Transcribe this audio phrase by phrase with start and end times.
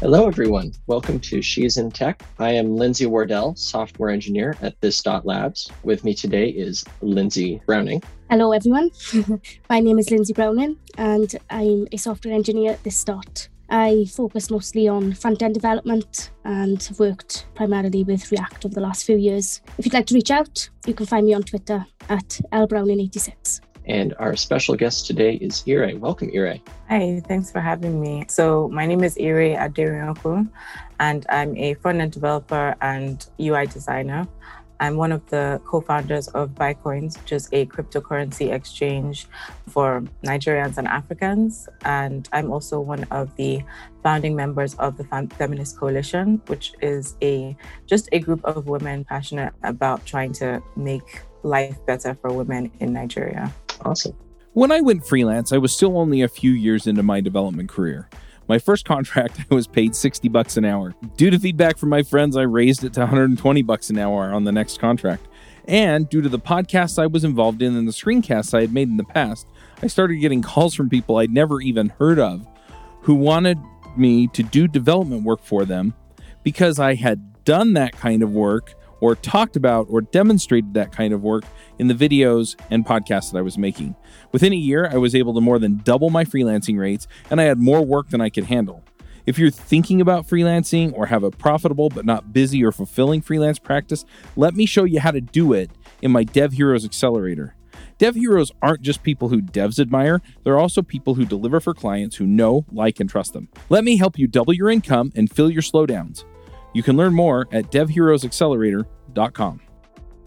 [0.00, 0.72] Hello, everyone.
[0.86, 2.22] Welcome to She's in Tech.
[2.38, 5.72] I am Lindsay Wardell, software engineer at This Dot Labs.
[5.82, 8.00] With me today is Lyndsey Browning.
[8.30, 8.92] Hello, everyone.
[9.68, 13.48] My name is Lyndsey Browning, and I'm a software engineer at This Dot.
[13.70, 18.80] I focus mostly on front end development and have worked primarily with React over the
[18.80, 19.62] last few years.
[19.78, 23.62] If you'd like to reach out, you can find me on Twitter at lbrowning86.
[23.88, 25.96] And our special guest today is Ire.
[25.96, 26.60] Welcome, Ire.
[26.90, 28.26] Hi, thanks for having me.
[28.28, 30.50] So, my name is Ire Aderinokun,
[31.00, 34.28] and I'm a front end developer and UI designer.
[34.80, 39.26] I'm one of the co founders of Buycoins, which is a cryptocurrency exchange
[39.68, 41.68] for Nigerians and Africans.
[41.84, 43.62] And I'm also one of the
[44.02, 49.52] founding members of the Feminist Coalition, which is a just a group of women passionate
[49.62, 53.52] about trying to make life better for women in Nigeria.
[53.84, 54.16] Awesome.
[54.52, 58.08] When I went freelance, I was still only a few years into my development career.
[58.48, 60.94] My first contract, I was paid 60 bucks an hour.
[61.16, 64.44] Due to feedback from my friends, I raised it to 120 bucks an hour on
[64.44, 65.28] the next contract.
[65.66, 68.88] And due to the podcasts I was involved in and the screencasts I had made
[68.88, 69.46] in the past,
[69.82, 72.46] I started getting calls from people I'd never even heard of
[73.02, 73.58] who wanted
[73.96, 75.94] me to do development work for them
[76.42, 81.12] because I had done that kind of work or talked about or demonstrated that kind
[81.12, 81.44] of work
[81.78, 83.94] in the videos and podcasts that I was making.
[84.32, 87.44] Within a year, I was able to more than double my freelancing rates, and I
[87.44, 88.84] had more work than I could handle.
[89.26, 93.58] If you're thinking about freelancing or have a profitable but not busy or fulfilling freelance
[93.58, 94.04] practice,
[94.36, 97.54] let me show you how to do it in my Dev Heroes Accelerator.
[97.98, 102.16] Dev heroes aren't just people who devs admire, they're also people who deliver for clients
[102.16, 103.48] who know, like, and trust them.
[103.68, 106.24] Let me help you double your income and fill your slowdowns.
[106.72, 109.60] You can learn more at devheroesaccelerator.com.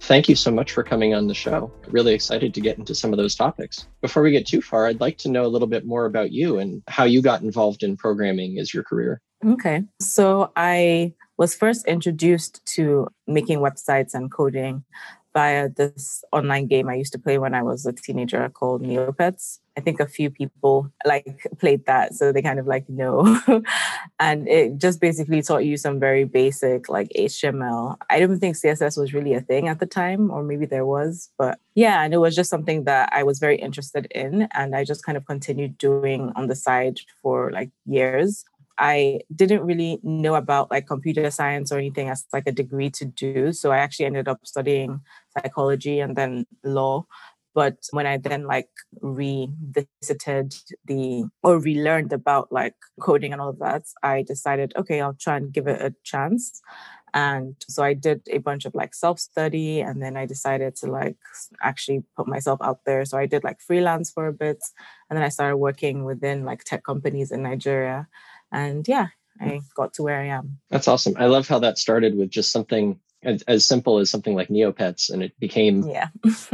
[0.02, 1.72] Thank you so much for coming on the show.
[1.88, 3.88] Really excited to get into some of those topics.
[4.02, 6.58] Before we get too far, I'd like to know a little bit more about you
[6.58, 9.22] and how you got involved in programming as your career.
[9.46, 9.84] Okay.
[10.02, 14.84] So I was first introduced to making websites and coding
[15.34, 19.60] via this online game I used to play when I was a teenager called Neopets.
[19.78, 23.40] I think a few people like played that, so they kind of like know.
[24.20, 27.96] and it just basically taught you some very basic like HTML.
[28.10, 31.30] I don't think CSS was really a thing at the time, or maybe there was,
[31.38, 34.84] but yeah, and it was just something that I was very interested in, and I
[34.84, 38.44] just kind of continued doing on the side for like years.
[38.82, 43.06] I didn't really know about like computer science or anything as like a degree to
[43.06, 43.54] do.
[43.54, 45.02] So I actually ended up studying
[45.34, 47.06] psychology and then law.
[47.54, 48.70] But when I then like
[49.02, 50.56] revisited
[50.86, 55.36] the or relearned about like coding and all of that, I decided, okay, I'll try
[55.36, 56.62] and give it a chance.
[57.14, 60.88] And so I did a bunch of like self study and then I decided to
[60.88, 61.18] like
[61.62, 63.04] actually put myself out there.
[63.04, 64.60] So I did like freelance for a bit
[65.10, 68.08] and then I started working within like tech companies in Nigeria.
[68.52, 69.08] And yeah,
[69.42, 69.58] I hmm.
[69.76, 70.60] got to where I am.
[70.70, 71.16] That's awesome.
[71.18, 75.10] I love how that started with just something as, as simple as something like Neopets
[75.10, 76.08] and it became yeah.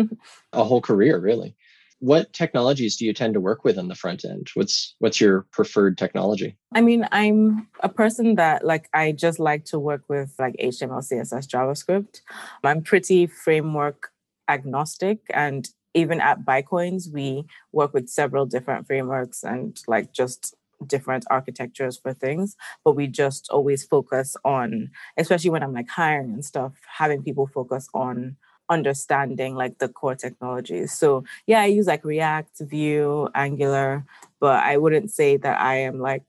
[0.53, 1.55] a whole career really.
[1.99, 4.49] What technologies do you tend to work with on the front end?
[4.53, 6.55] What's what's your preferred technology?
[6.75, 11.01] I mean, I'm a person that like I just like to work with like HTML,
[11.01, 12.21] CSS, JavaScript.
[12.63, 14.11] I'm pretty framework
[14.47, 15.67] agnostic and
[15.97, 22.13] even at Buycoins, we work with several different frameworks and like just different architectures for
[22.13, 27.23] things, but we just always focus on, especially when I'm like hiring and stuff, having
[27.23, 28.37] people focus on
[28.69, 30.91] understanding like the core technologies.
[30.93, 34.05] So yeah, I use like React, Vue, Angular,
[34.39, 36.25] but I wouldn't say that I am like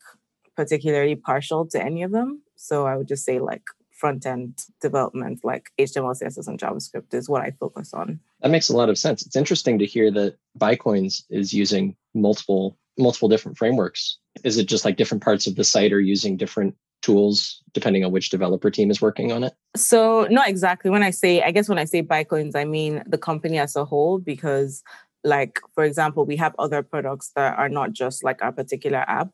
[0.56, 2.42] particularly partial to any of them.
[2.56, 3.62] So I would just say like
[3.98, 8.20] front end development like HTML, CSS, and JavaScript is what I focus on.
[8.40, 9.26] That makes a lot of sense.
[9.26, 14.18] It's interesting to hear that Buycoins is using multiple multiple different frameworks.
[14.44, 18.10] Is it just like different parts of the site are using different tools depending on
[18.10, 19.54] which developer team is working on it?
[19.76, 20.90] So not exactly.
[20.90, 23.84] When I say, I guess when I say Buycoins, I mean the company as a
[23.84, 24.82] whole because
[25.24, 29.30] like for example, we have other products that are not just like our particular app.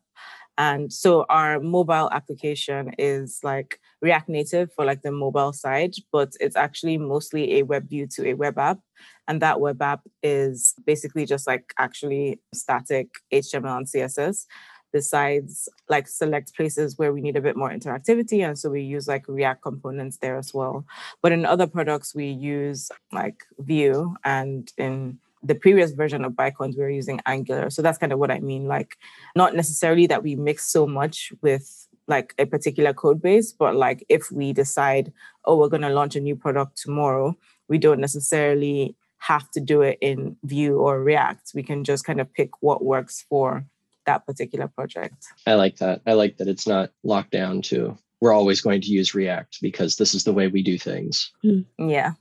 [0.56, 6.33] And so our mobile application is like React Native for like the mobile side, but
[6.41, 8.79] it's actually mostly a web view to a web app.
[9.27, 14.47] And that web app is basically just like actually static HTML and CSS
[14.93, 18.47] besides like select places where we need a bit more interactivity.
[18.47, 20.87] And so we use like React components there as well.
[21.21, 26.76] But in other products, we use like Vue and in the previous version of Buycoins,
[26.76, 27.70] we were using Angular.
[27.70, 28.67] So that's kind of what I mean.
[28.67, 28.96] Like,
[29.37, 34.05] not necessarily that we mix so much with like a particular code base, but like
[34.08, 35.12] if we decide,
[35.44, 37.37] oh, we're going to launch a new product tomorrow,
[37.69, 41.52] we don't necessarily have to do it in Vue or React.
[41.55, 43.64] We can just kind of pick what works for
[44.06, 45.25] that particular project.
[45.46, 46.02] I like that.
[46.06, 49.96] I like that it's not locked down to we're always going to use React because
[49.96, 51.31] this is the way we do things.
[51.44, 51.64] Mm.
[51.79, 52.12] Yeah.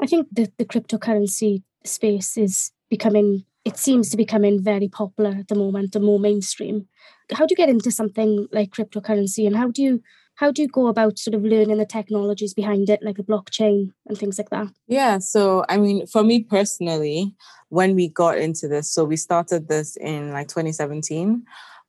[0.00, 5.30] I think the, the cryptocurrency space is becoming, it seems to be becoming very popular
[5.30, 6.88] at the moment, and more mainstream.
[7.32, 10.02] How do you get into something like cryptocurrency and how do you
[10.36, 13.90] how do you go about sort of learning the technologies behind it like the blockchain
[14.06, 17.34] and things like that yeah so i mean for me personally
[17.68, 21.42] when we got into this so we started this in like 2017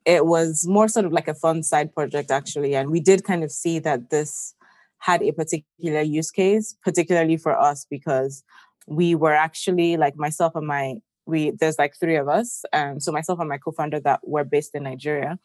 [0.05, 3.43] it was more sort of like a fun side project actually and we did kind
[3.43, 4.53] of see that this
[4.99, 8.43] had a particular use case particularly for us because
[8.87, 10.95] we were actually like myself and my
[11.25, 14.75] we there's like three of us and so myself and my co-founder that were based
[14.75, 15.39] in nigeria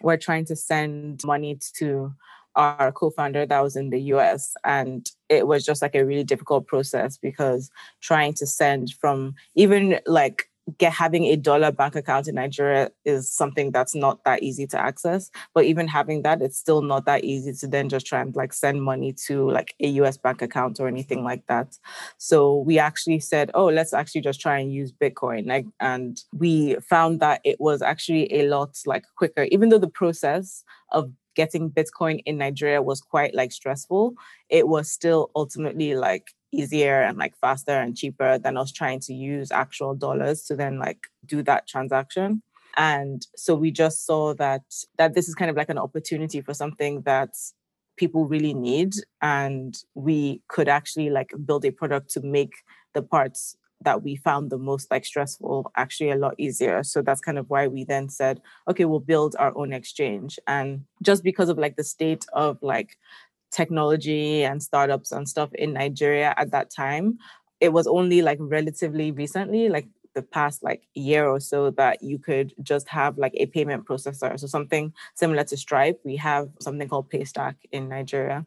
[0.00, 2.12] we're trying to send money to
[2.54, 6.66] our co-founder that was in the US and it was just like a really difficult
[6.66, 12.36] process because trying to send from even like get having a dollar bank account in
[12.36, 15.30] Nigeria is something that's not that easy to access.
[15.54, 18.52] But even having that, it's still not that easy to then just try and like
[18.52, 21.76] send money to like a US bank account or anything like that.
[22.18, 25.46] So we actually said, oh, let's actually just try and use Bitcoin.
[25.46, 29.88] Like, and we found that it was actually a lot like quicker, even though the
[29.88, 34.14] process of getting Bitcoin in Nigeria was quite like stressful,
[34.48, 39.14] it was still ultimately like easier and like faster and cheaper than us trying to
[39.14, 42.42] use actual dollars to then like do that transaction.
[42.76, 44.62] And so we just saw that
[44.98, 47.30] that this is kind of like an opportunity for something that
[47.96, 48.94] people really need.
[49.20, 52.52] And we could actually like build a product to make
[52.94, 56.82] the parts that we found the most like stressful actually a lot easier.
[56.82, 60.38] So that's kind of why we then said okay we'll build our own exchange.
[60.46, 62.96] And just because of like the state of like
[63.52, 67.18] technology and startups and stuff in Nigeria at that time.
[67.60, 72.18] It was only like relatively recently like the past like year or so that you
[72.18, 74.38] could just have like a payment processor.
[74.38, 78.46] So something similar to stripe we have something called paystack in nigeria.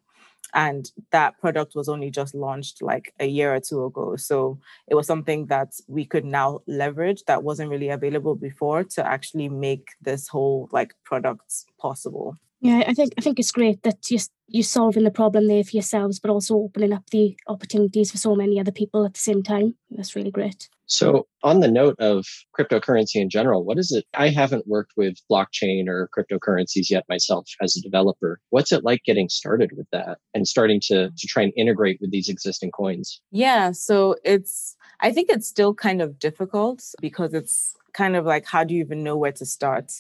[0.54, 4.16] And that product was only just launched like a year or two ago.
[4.16, 9.06] So it was something that we could now leverage that wasn't really available before to
[9.06, 14.10] actually make this whole like products possible yeah i think i think it's great that
[14.10, 18.18] you you're solving the problem there for yourselves but also opening up the opportunities for
[18.18, 21.96] so many other people at the same time that's really great so, on the note
[22.00, 22.26] of
[22.58, 24.06] cryptocurrency in general, what is it?
[24.14, 28.40] I haven't worked with blockchain or cryptocurrencies yet myself as a developer.
[28.52, 32.12] What's it like getting started with that and starting to, to try and integrate with
[32.12, 33.20] these existing coins?
[33.32, 38.46] Yeah, so it's, I think it's still kind of difficult because it's kind of like
[38.46, 39.92] how do you even know where to start?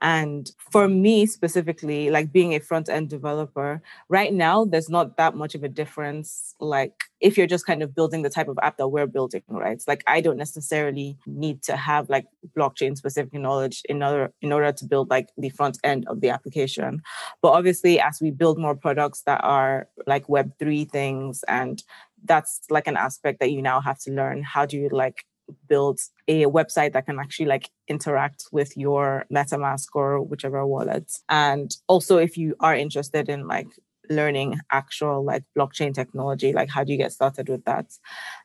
[0.00, 5.34] And for me specifically like being a front end developer right now there's not that
[5.34, 8.78] much of a difference like if you're just kind of building the type of app
[8.78, 9.82] that we're building right?
[9.86, 12.26] Like i don't necessarily need to have like
[12.56, 16.30] blockchain specific knowledge in order in order to build like the front end of the
[16.30, 17.02] application.
[17.42, 21.82] But obviously as we build more products that are like web3 things and
[22.24, 25.24] that's like an aspect that you now have to learn how do you like
[25.68, 31.10] build a website that can actually like interact with your MetaMask or whichever wallet.
[31.28, 33.68] And also, if you are interested in like
[34.08, 37.86] learning actual like blockchain technology, like how do you get started with that?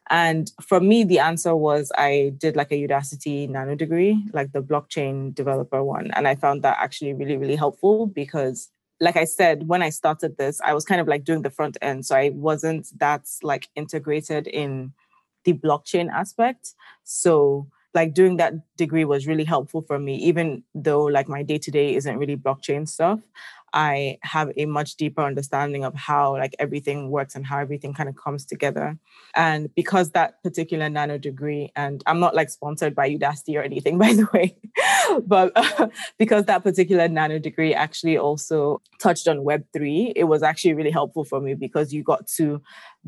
[0.09, 4.61] And for me, the answer was I did like a Udacity nano degree, like the
[4.61, 6.11] blockchain developer one.
[6.11, 10.37] And I found that actually really, really helpful because like I said, when I started
[10.37, 12.05] this, I was kind of like doing the front end.
[12.05, 14.93] So I wasn't that like integrated in
[15.43, 16.73] the blockchain aspect.
[17.03, 21.57] So like doing that degree was really helpful for me, even though like my day
[21.57, 23.19] to day isn't really blockchain stuff.
[23.75, 28.07] I have a much deeper understanding of how like everything works and how everything kind
[28.07, 28.97] of comes together.
[29.35, 33.97] And because that particular nano degree, and I'm not like sponsored by Udacity or anything,
[34.05, 34.57] by the way,
[35.27, 40.73] but uh, because that particular nano degree actually also touched on Web3, it was actually
[40.73, 42.61] really helpful for me because you got to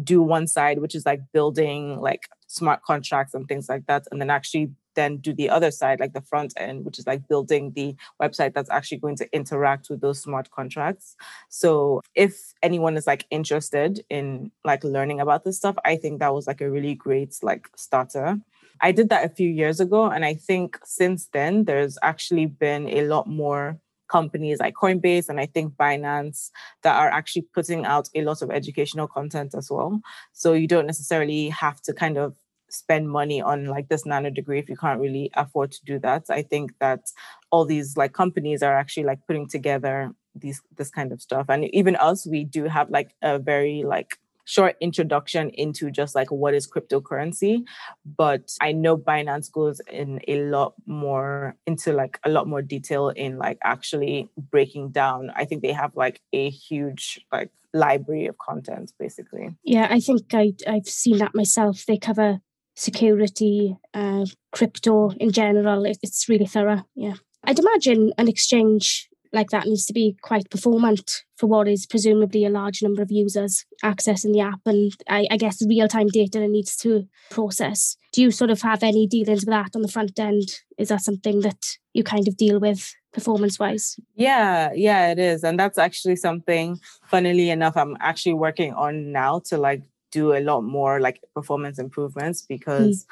[0.04, 4.20] do one side, which is like building like smart contracts and things like that, and
[4.20, 7.72] then actually then do the other side, like the front end, which is like building
[7.74, 11.16] the website that's actually going to interact with those smart contracts.
[11.48, 16.34] So if anyone is like interested in like learning about this stuff, I think that
[16.34, 18.40] was like a really great like starter.
[18.82, 20.10] I did that a few years ago.
[20.10, 25.40] And I think since then, there's actually been a lot more companies like Coinbase and
[25.40, 26.50] I think Binance
[26.84, 30.02] that are actually putting out a lot of educational content as well.
[30.34, 32.36] So you don't necessarily have to kind of
[32.70, 36.26] spend money on like this nano degree if you can't really afford to do that.
[36.30, 37.12] I think that
[37.52, 41.48] all these like companies are actually like putting together these this kind of stuff.
[41.50, 46.32] And even us, we do have like a very like short introduction into just like
[46.32, 47.64] what is cryptocurrency.
[48.06, 53.10] But I know Binance goes in a lot more into like a lot more detail
[53.10, 55.32] in like actually breaking down.
[55.36, 59.56] I think they have like a huge like library of content basically.
[59.64, 61.86] Yeah, I think I, I've seen that myself.
[61.86, 62.40] They cover
[62.78, 65.86] security, uh, crypto in general.
[65.86, 66.86] It's really thorough.
[66.96, 67.16] Yeah.
[67.44, 72.46] I'd imagine an exchange like that needs to be quite performant for what is presumably
[72.46, 76.42] a large number of users accessing the app and I, I guess real time data
[76.42, 77.98] it needs to process.
[78.14, 80.48] Do you sort of have any dealings with that on the front end?
[80.78, 83.98] Is that something that you kind of deal with performance wise?
[84.16, 85.44] Yeah, yeah, it is.
[85.44, 90.40] And that's actually something, funnily enough, I'm actually working on now to like do a
[90.40, 93.08] lot more like performance improvements because mm.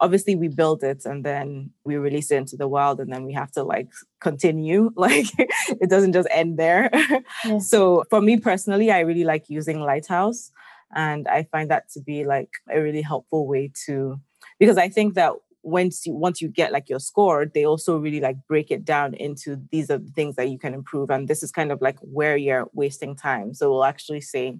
[0.00, 3.32] obviously we build it and then we release it into the world and then we
[3.32, 3.88] have to like
[4.20, 6.90] continue like it doesn't just end there
[7.44, 7.58] yeah.
[7.58, 10.50] so for me personally i really like using lighthouse
[10.94, 14.18] and i find that to be like a really helpful way to
[14.58, 15.32] because i think that
[15.62, 19.14] once you once you get like your score they also really like break it down
[19.14, 21.98] into these are the things that you can improve and this is kind of like
[22.00, 24.58] where you're wasting time so we'll actually say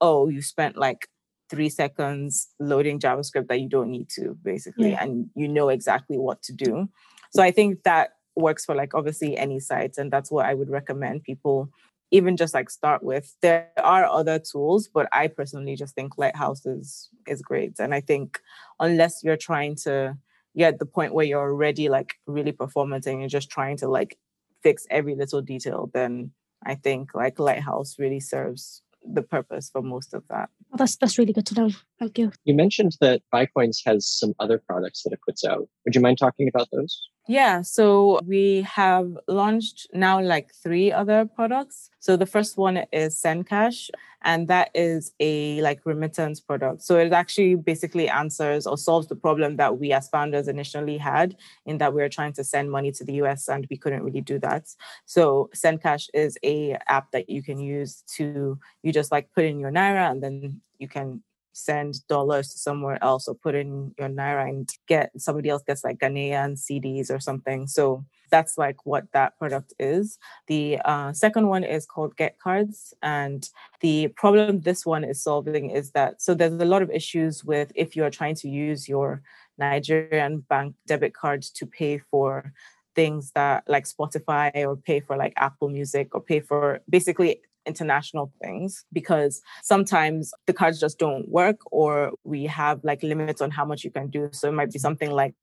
[0.00, 1.08] oh you spent like
[1.52, 5.04] three seconds loading JavaScript that you don't need to, basically, yeah.
[5.04, 6.88] and you know exactly what to do.
[7.34, 10.70] So I think that works for like obviously any sites, and that's what I would
[10.70, 11.68] recommend people
[12.10, 13.34] even just like start with.
[13.42, 18.00] There are other tools, but I personally just think Lighthouse is is great, and I
[18.00, 18.40] think
[18.80, 20.16] unless you're trying to
[20.56, 24.18] get the point where you're already like really performant and you're just trying to like
[24.62, 26.30] fix every little detail, then
[26.64, 30.48] I think like Lighthouse really serves the purpose for most of that.
[30.72, 31.70] Well, that's that's really good to know.
[32.00, 32.32] Thank you.
[32.44, 35.68] You mentioned that Buycoins has some other products that it puts out.
[35.84, 36.98] Would you mind talking about those?
[37.28, 41.88] Yeah, so we have launched now like three other products.
[42.00, 43.90] So the first one is SendCash,
[44.22, 46.82] and that is a like remittance product.
[46.82, 51.36] So it actually basically answers or solves the problem that we as founders initially had
[51.64, 54.20] in that we were trying to send money to the US and we couldn't really
[54.20, 54.68] do that.
[55.06, 59.60] So SendCash is a app that you can use to you just like put in
[59.60, 64.08] your naira and then you can send dollars to somewhere else or put in your
[64.08, 67.66] naira and get somebody else gets like Ghanaian cedis or something.
[67.66, 70.18] So that's like what that product is.
[70.48, 73.48] The uh, second one is called Get Cards, and
[73.80, 77.70] the problem this one is solving is that so there's a lot of issues with
[77.74, 79.22] if you are trying to use your
[79.58, 82.52] Nigerian bank debit card to pay for
[82.94, 88.32] things that like Spotify or pay for like Apple Music or pay for basically international
[88.42, 93.64] things because sometimes the cards just don't work or we have like limits on how
[93.64, 94.28] much you can do.
[94.32, 95.34] So it might be something like,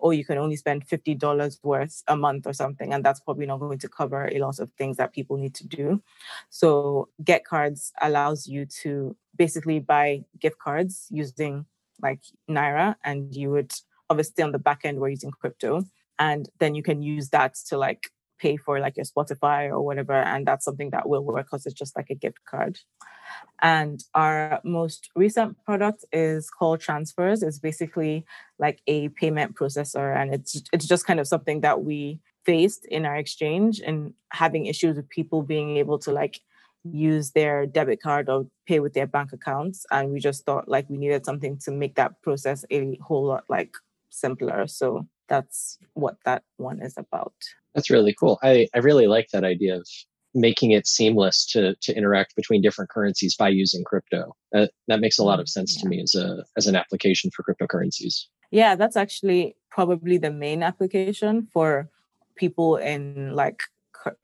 [0.00, 2.92] oh, you can only spend $50 worth a month or something.
[2.92, 5.66] And that's probably not going to cover a lot of things that people need to
[5.66, 6.02] do.
[6.50, 11.66] So Get Cards allows you to basically buy gift cards using
[12.02, 13.72] like Naira and you would
[14.10, 15.84] obviously on the back end we're using crypto
[16.18, 18.10] and then you can use that to like
[18.44, 20.12] pay for like your Spotify or whatever.
[20.12, 22.78] And that's something that will work because it's just like a gift card.
[23.62, 27.42] And our most recent product is called Transfers.
[27.42, 28.26] It's basically
[28.58, 30.14] like a payment processor.
[30.18, 34.66] And it's it's just kind of something that we faced in our exchange and having
[34.66, 36.36] issues with people being able to like
[36.84, 39.86] use their debit card or pay with their bank accounts.
[39.90, 43.44] And we just thought like we needed something to make that process a whole lot
[43.48, 43.72] like
[44.10, 44.66] simpler.
[44.66, 47.34] So that's what that one is about.
[47.74, 48.38] That's really cool.
[48.42, 49.86] I, I really like that idea of
[50.34, 54.34] making it seamless to to interact between different currencies by using crypto.
[54.52, 55.82] That that makes a lot of sense yeah.
[55.82, 58.24] to me as a as an application for cryptocurrencies.
[58.50, 61.88] Yeah, that's actually probably the main application for
[62.36, 63.62] people in like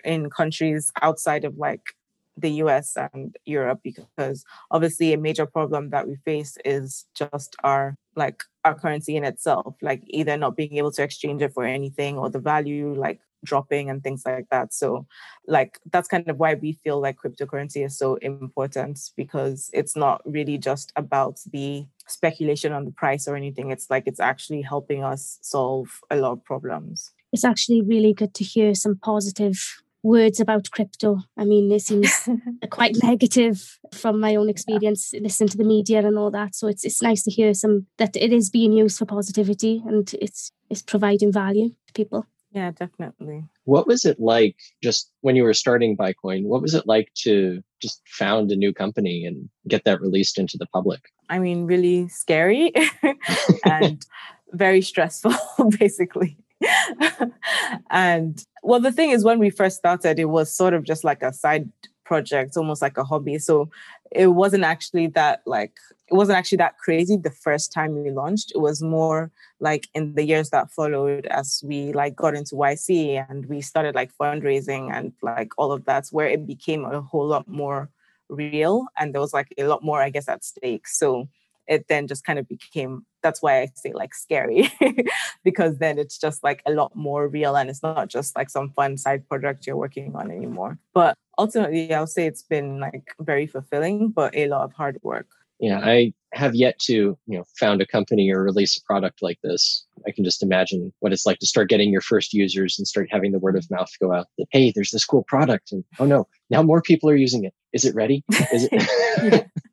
[0.04, 1.94] in countries outside of like
[2.36, 7.96] the US and Europe because obviously a major problem that we face is just our
[8.16, 12.18] like our currency in itself like either not being able to exchange it for anything
[12.18, 14.72] or the value like dropping and things like that.
[14.72, 15.06] So
[15.46, 20.22] like that's kind of why we feel like cryptocurrency is so important because it's not
[20.24, 23.70] really just about the speculation on the price or anything.
[23.70, 27.12] It's like it's actually helping us solve a lot of problems.
[27.32, 31.18] It's actually really good to hear some positive words about crypto.
[31.36, 32.28] I mean, it seems
[32.70, 35.20] quite negative from my own experience, yeah.
[35.22, 36.54] listening to the media and all that.
[36.54, 40.12] So it's it's nice to hear some that it is being used for positivity and
[40.20, 42.26] it's it's providing value to people.
[42.52, 43.44] Yeah, definitely.
[43.64, 46.46] What was it like just when you were starting Buycoin?
[46.46, 50.56] What was it like to just found a new company and get that released into
[50.58, 51.00] the public?
[51.28, 52.72] I mean, really scary
[53.64, 54.04] and
[54.52, 55.32] very stressful,
[55.78, 56.38] basically.
[57.90, 61.22] and well, the thing is, when we first started, it was sort of just like
[61.22, 61.70] a side
[62.04, 63.38] project, almost like a hobby.
[63.38, 63.70] So
[64.10, 65.72] it wasn't actually that like
[66.08, 68.52] it wasn't actually that crazy the first time we launched.
[68.54, 73.24] It was more like in the years that followed as we like got into YC
[73.28, 77.26] and we started like fundraising and like all of that, where it became a whole
[77.26, 77.88] lot more
[78.28, 80.88] real and there was like a lot more, I guess, at stake.
[80.88, 81.28] So
[81.66, 84.72] it then just kind of became that's why I say like scary
[85.44, 88.70] because then it's just like a lot more real and it's not just like some
[88.70, 90.78] fun side project you're working on anymore.
[90.94, 95.26] But ultimately, I'll say it's been like very fulfilling, but a lot of hard work.
[95.58, 99.38] Yeah, I have yet to, you know, found a company or release a product like
[99.42, 99.84] this.
[100.06, 103.08] I can just imagine what it's like to start getting your first users and start
[103.10, 105.70] having the word of mouth go out that, hey, there's this cool product.
[105.70, 107.52] And oh no, now more people are using it.
[107.74, 108.24] Is it ready?
[108.52, 109.46] Is it?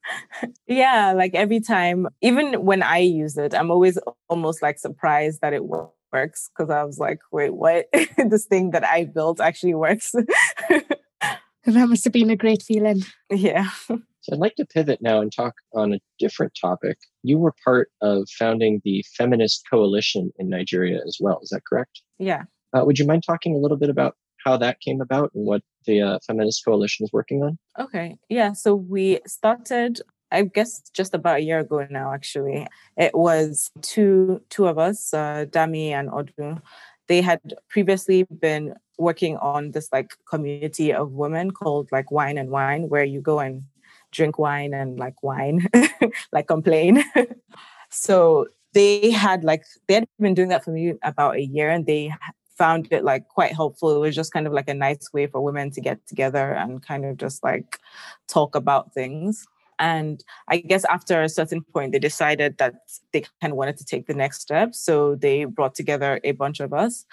[0.67, 3.97] yeah, like every time, even when I use it, I'm always
[4.29, 7.87] almost like surprised that it works because I was like, wait, what?
[8.17, 10.11] this thing that I built actually works.
[10.69, 13.03] that must have been a great feeling.
[13.29, 13.69] Yeah.
[13.87, 16.97] So I'd like to pivot now and talk on a different topic.
[17.23, 21.39] You were part of founding the Feminist Coalition in Nigeria as well.
[21.41, 22.01] Is that correct?
[22.19, 22.43] Yeah.
[22.73, 25.61] Uh, would you mind talking a little bit about how that came about and what
[25.87, 27.57] the uh, Feminist Coalition is working on?
[27.79, 28.17] Okay.
[28.29, 28.53] Yeah.
[28.53, 30.01] So we started
[30.31, 32.67] I guess just about a year ago now, actually.
[32.97, 36.59] It was two two of us, uh, Dami and Odu.
[37.07, 37.39] They had
[37.69, 43.05] previously been working on this like community of women called like Wine and Whine, where
[43.05, 43.63] you go and
[44.11, 45.67] drink wine and like whine,
[46.31, 47.03] like complain.
[47.89, 51.85] so they had like they had been doing that for me about a year and
[51.85, 52.13] they
[52.57, 53.95] found it like quite helpful.
[53.95, 56.81] It was just kind of like a nice way for women to get together and
[56.81, 57.79] kind of just like
[58.27, 59.45] talk about things.
[59.79, 62.73] And I guess after a certain point, they decided that
[63.13, 64.73] they kind of wanted to take the next step.
[64.73, 67.05] So they brought together a bunch of us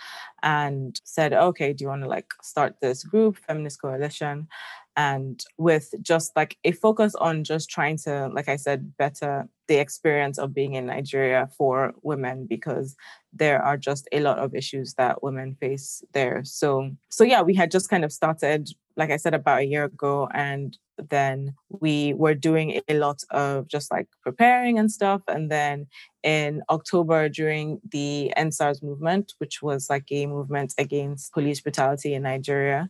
[0.43, 4.49] and said, okay, do you want to like start this group, Feminist Coalition?
[4.97, 9.77] and with just like a focus on just trying to like i said better the
[9.77, 12.97] experience of being in nigeria for women because
[13.33, 17.55] there are just a lot of issues that women face there so so yeah we
[17.55, 22.15] had just kind of started like i said about a year ago and then we
[22.15, 25.23] were doing a lot of just like preparing and stuff.
[25.29, 25.87] And then
[26.23, 32.23] in October, during the EndSARS movement, which was like a movement against police brutality in
[32.23, 32.89] Nigeria,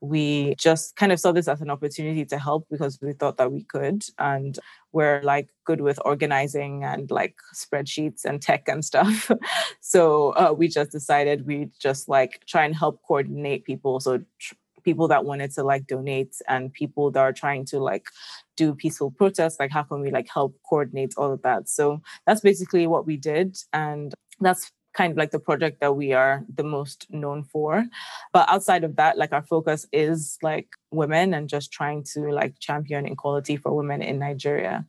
[0.00, 3.52] we just kind of saw this as an opportunity to help because we thought that
[3.52, 4.04] we could.
[4.18, 4.58] And
[4.92, 9.30] we're like good with organizing and like spreadsheets and tech and stuff.
[9.80, 14.00] so uh, we just decided we'd just like try and help coordinate people.
[14.00, 18.06] So tr- people that wanted to like donate and people that are trying to like
[18.56, 22.40] do peaceful protests like how can we like help coordinate all of that so that's
[22.40, 26.62] basically what we did and that's kind of like the project that we are the
[26.62, 27.84] most known for
[28.32, 32.58] but outside of that like our focus is like women and just trying to like
[32.60, 34.84] champion equality for women in Nigeria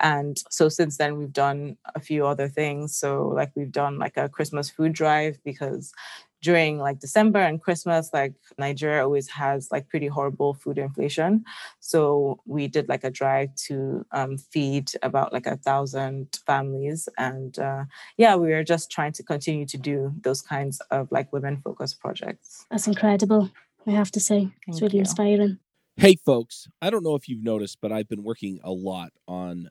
[0.00, 4.16] and so since then we've done a few other things so like we've done like
[4.16, 5.92] a christmas food drive because
[6.42, 11.44] during like December and Christmas, like Nigeria always has like pretty horrible food inflation.
[11.80, 17.08] So we did like a drive to um, feed about like a thousand families.
[17.18, 17.84] And uh,
[18.16, 22.00] yeah, we are just trying to continue to do those kinds of like women focused
[22.00, 22.66] projects.
[22.70, 23.50] That's incredible,
[23.86, 24.50] I have to say.
[24.66, 25.00] It's really you.
[25.00, 25.58] inspiring.
[25.96, 29.68] Hey, folks, I don't know if you've noticed, but I've been working a lot on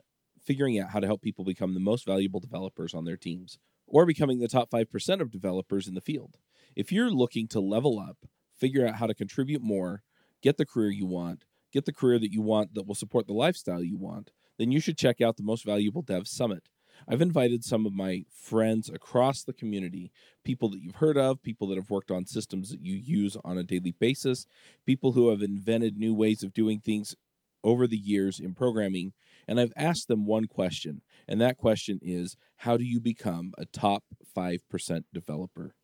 [0.47, 4.05] figuring out how to help people become the most valuable developers on their teams or
[4.05, 6.37] becoming the top 5% of developers in the field.
[6.75, 8.17] If you're looking to level up,
[8.57, 10.03] figure out how to contribute more,
[10.41, 13.33] get the career you want, get the career that you want that will support the
[13.33, 16.69] lifestyle you want, then you should check out the Most Valuable Dev Summit.
[17.07, 20.11] I've invited some of my friends across the community,
[20.43, 23.57] people that you've heard of, people that have worked on systems that you use on
[23.57, 24.47] a daily basis,
[24.85, 27.15] people who have invented new ways of doing things
[27.63, 29.13] over the years in programming,
[29.47, 33.65] and I've asked them one question, and that question is how do you become a
[33.65, 34.03] top
[34.35, 35.75] 5% developer?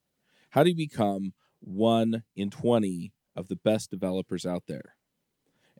[0.52, 4.96] How do you become one in 20 of the best developers out there?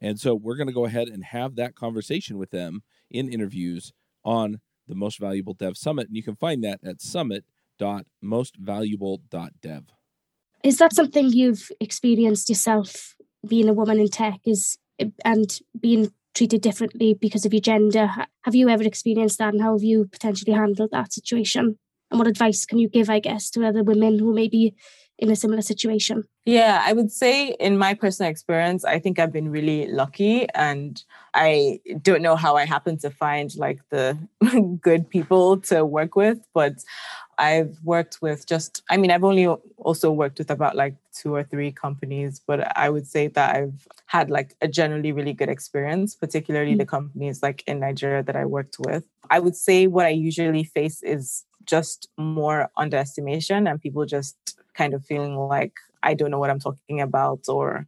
[0.02, 3.94] And so we're going to go ahead and have that conversation with them in interviews
[4.24, 6.08] on the Most Valuable Dev Summit.
[6.08, 9.84] And you can find that at summit.mostvaluable.dev.
[10.64, 13.16] Is that something you've experienced yourself
[13.48, 14.78] being a woman in tech is
[15.26, 18.10] and being treated differently because of your gender?
[18.44, 21.78] Have you ever experienced that and how have you potentially handled that situation?
[22.12, 24.76] And what advice can you give, I guess, to other women who may be
[25.20, 26.24] in a similar situation?
[26.46, 31.02] Yeah, I would say in my personal experience, I think I've been really lucky and
[31.34, 34.18] I don't know how I happen to find like the
[34.82, 36.84] good people to work with, but
[37.38, 39.48] I've worked with just, I mean, I've only
[39.78, 43.88] also worked with about like two or three companies, but I would say that I've
[44.06, 46.80] had like a generally really good experience, particularly mm-hmm.
[46.80, 49.06] the companies like in Nigeria that I worked with.
[49.30, 54.36] I would say what I usually face is just more underestimation and people just
[54.74, 57.88] kind of feeling like I don't know what I'm talking about or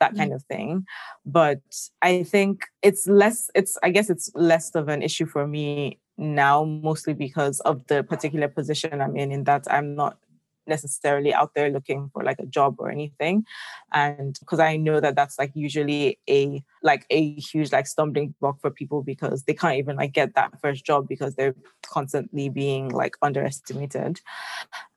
[0.00, 0.18] that mm.
[0.18, 0.84] kind of thing.
[1.24, 1.60] But
[2.02, 6.64] I think it's less, it's, I guess it's less of an issue for me now,
[6.64, 10.18] mostly because of the particular position I'm in, in that I'm not
[10.66, 13.44] necessarily out there looking for like a job or anything
[13.92, 18.60] and because i know that that's like usually a like a huge like stumbling block
[18.60, 22.88] for people because they can't even like get that first job because they're constantly being
[22.88, 24.20] like underestimated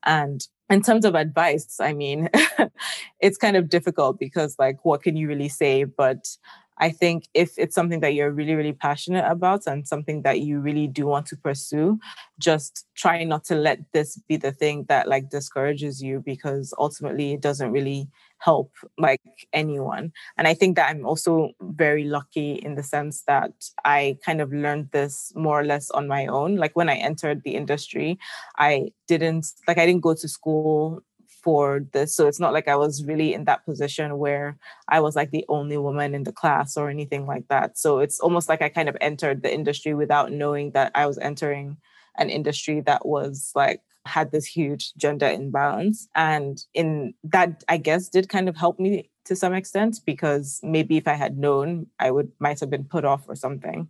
[0.03, 2.29] and in terms of advice, I mean,
[3.19, 5.85] it's kind of difficult because, like, what can you really say?
[5.85, 6.27] But
[6.79, 10.59] I think if it's something that you're really, really passionate about and something that you
[10.59, 11.99] really do want to pursue,
[12.39, 17.33] just try not to let this be the thing that like discourages you because ultimately
[17.33, 18.07] it doesn't really
[18.39, 19.21] help like
[19.53, 20.11] anyone.
[20.37, 23.51] And I think that I'm also very lucky in the sense that
[23.83, 26.55] I kind of learned this more or less on my own.
[26.57, 28.19] Like when I entered the industry,
[28.57, 31.01] I didn't like I didn't go to school
[31.47, 32.13] for this.
[32.13, 34.57] So it's not like I was really in that position where
[34.89, 37.77] I was like the only woman in the class or anything like that.
[37.77, 41.17] So it's almost like I kind of entered the industry without knowing that I was
[41.19, 41.77] entering
[42.17, 46.09] an industry that was like had this huge gender imbalance.
[46.15, 50.97] And in that, I guess, did kind of help me to some extent because maybe
[50.97, 53.87] if I had known, I would might have been put off or something.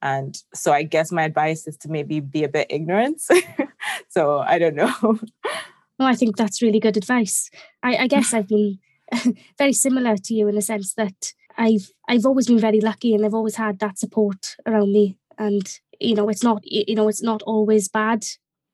[0.00, 3.20] And so I guess my advice is to maybe be a bit ignorant.
[4.08, 5.18] so I don't know.
[6.00, 7.50] Oh, I think that's really good advice.
[7.82, 8.78] I, I guess I've been
[9.58, 13.24] very similar to you in the sense that I've I've always been very lucky and
[13.24, 15.18] I've always had that support around me.
[15.38, 18.24] And you know, it's not you know, it's not always bad.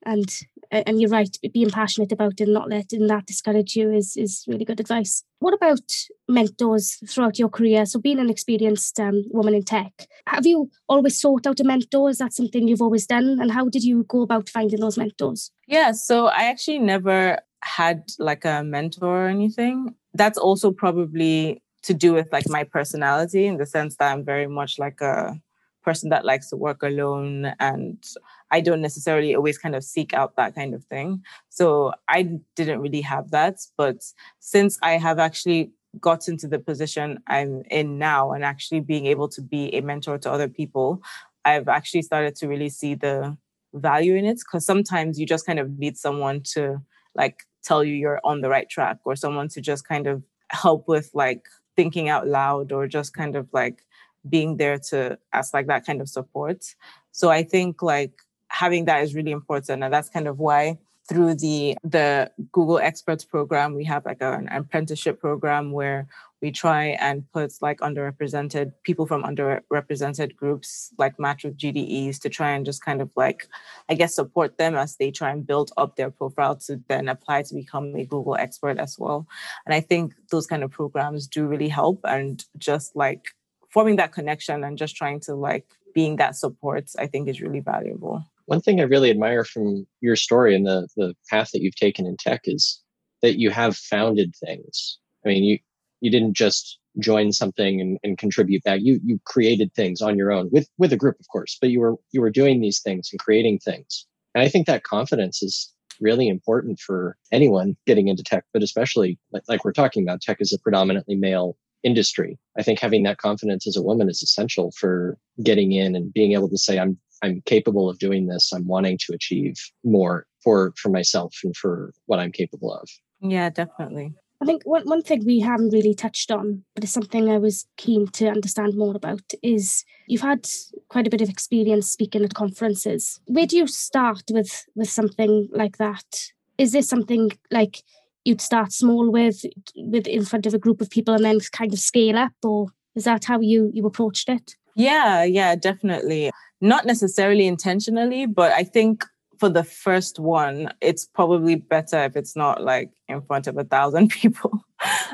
[0.04, 0.30] And
[0.70, 4.44] and you're right, being passionate about it and not letting that discourage you is is
[4.46, 5.22] really good advice.
[5.38, 5.90] What about
[6.28, 7.86] mentors throughout your career?
[7.86, 9.92] So, being an experienced um, woman in tech,
[10.26, 12.10] have you always sought out a mentor?
[12.10, 13.38] Is that something you've always done?
[13.40, 15.50] And how did you go about finding those mentors?
[15.66, 19.94] Yeah, so I actually never had like a mentor or anything.
[20.14, 24.46] That's also probably to do with like my personality in the sense that I'm very
[24.46, 25.40] much like a
[25.86, 28.04] person that likes to work alone and
[28.50, 31.22] I don't necessarily always kind of seek out that kind of thing.
[31.48, 33.60] So I didn't really have that.
[33.76, 34.04] But
[34.40, 39.28] since I have actually got into the position I'm in now and actually being able
[39.30, 41.00] to be a mentor to other people,
[41.44, 43.36] I've actually started to really see the
[43.72, 46.78] value in it because sometimes you just kind of need someone to
[47.14, 50.88] like tell you you're on the right track or someone to just kind of help
[50.88, 51.46] with like
[51.76, 53.84] thinking out loud or just kind of like
[54.28, 56.64] being there to ask like that kind of support.
[57.12, 58.12] So I think like
[58.48, 59.82] having that is really important.
[59.82, 64.48] And that's kind of why through the the Google Experts program, we have like an
[64.48, 66.08] apprenticeship program where
[66.42, 72.28] we try and put like underrepresented people from underrepresented groups like match with GDEs to
[72.28, 73.48] try and just kind of like
[73.88, 77.42] I guess support them as they try and build up their profile to then apply
[77.42, 79.26] to become a Google expert as well.
[79.64, 83.35] And I think those kind of programs do really help and just like
[83.76, 87.60] forming that connection and just trying to like being that support, I think is really
[87.60, 88.24] valuable.
[88.46, 92.06] One thing I really admire from your story and the, the path that you've taken
[92.06, 92.82] in tech is
[93.20, 94.98] that you have founded things.
[95.26, 95.58] I mean, you,
[96.00, 98.80] you didn't just join something and, and contribute back.
[98.82, 101.80] You, you created things on your own with, with a group, of course, but you
[101.80, 104.06] were, you were doing these things and creating things.
[104.34, 109.18] And I think that confidence is really important for anyone getting into tech, but especially
[109.32, 112.38] like, like we're talking about, tech is a predominantly male industry.
[112.58, 116.32] I think having that confidence as a woman is essential for getting in and being
[116.32, 118.52] able to say, I'm I'm capable of doing this.
[118.52, 122.86] I'm wanting to achieve more for for myself and for what I'm capable of.
[123.20, 124.12] Yeah, definitely.
[124.42, 127.66] I think one, one thing we haven't really touched on, but it's something I was
[127.78, 130.46] keen to understand more about, is you've had
[130.88, 133.18] quite a bit of experience speaking at conferences.
[133.26, 136.32] Where do you start with with something like that?
[136.58, 137.82] Is this something like
[138.26, 139.44] you'd start small with
[139.76, 142.66] with in front of a group of people and then kind of scale up or
[142.94, 144.56] is that how you you approached it?
[144.74, 146.30] Yeah yeah definitely.
[146.60, 149.04] Not necessarily intentionally but i think
[149.38, 153.64] for the first one it's probably better if it's not like in front of a
[153.64, 154.64] thousand people.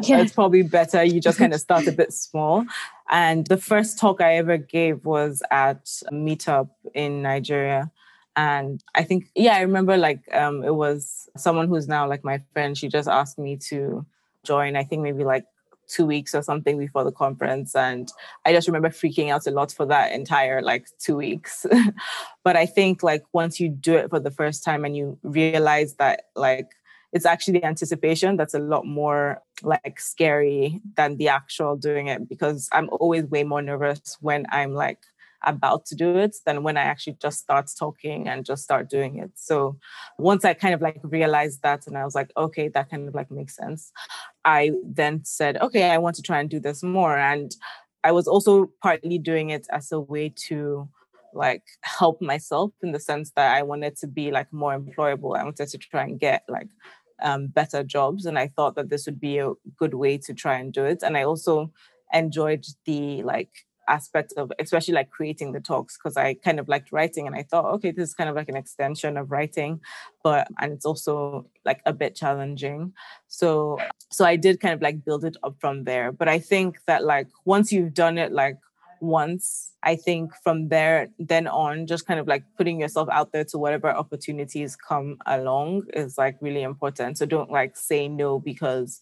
[0.03, 0.20] Yeah.
[0.20, 2.64] it's probably better you just kind of start a bit small.
[3.11, 7.90] And the first talk i ever gave was at a meetup in nigeria
[8.37, 12.42] and I think, yeah, I remember like um, it was someone who's now like my
[12.53, 12.77] friend.
[12.77, 14.07] She just asked me to
[14.45, 15.45] join, I think maybe like
[15.88, 17.75] two weeks or something before the conference.
[17.75, 18.11] And
[18.47, 21.66] I just remember freaking out a lot for that entire like two weeks.
[22.45, 25.95] but I think like once you do it for the first time and you realize
[25.95, 26.71] that like
[27.12, 32.27] it's actually the anticipation that's a lot more like scary than the actual doing it
[32.27, 35.01] because I'm always way more nervous when I'm like
[35.45, 39.19] about to do it than when I actually just start talking and just start doing
[39.19, 39.33] it.
[39.35, 39.79] So
[40.19, 43.15] once I kind of like realized that and I was like, okay, that kind of
[43.15, 43.93] like makes sense.
[44.45, 47.17] I then said, okay, I want to try and do this more.
[47.17, 47.55] And
[48.05, 50.89] I was also partly doing it as a way to
[51.35, 55.37] like help myself in the sense that I wanted to be like more employable.
[55.39, 56.69] I wanted to try and get like
[57.23, 58.27] um, better jobs.
[58.27, 61.03] And I thought that this would be a good way to try and do it.
[61.03, 61.73] And I also
[62.13, 63.51] enjoyed the like
[63.88, 67.42] aspect of especially like creating the talks because I kind of liked writing and I
[67.42, 69.81] thought, okay, this is kind of like an extension of writing,
[70.23, 72.92] but and it's also like a bit challenging.
[73.29, 73.79] So
[74.11, 76.12] so I did kind of like build it up from there.
[76.12, 78.59] But I think that like once you've done it like
[79.01, 83.45] once, I think from there then on, just kind of like putting yourself out there
[83.47, 87.18] to whatever opportunities come along is like really important.
[87.18, 89.01] So don't like say no because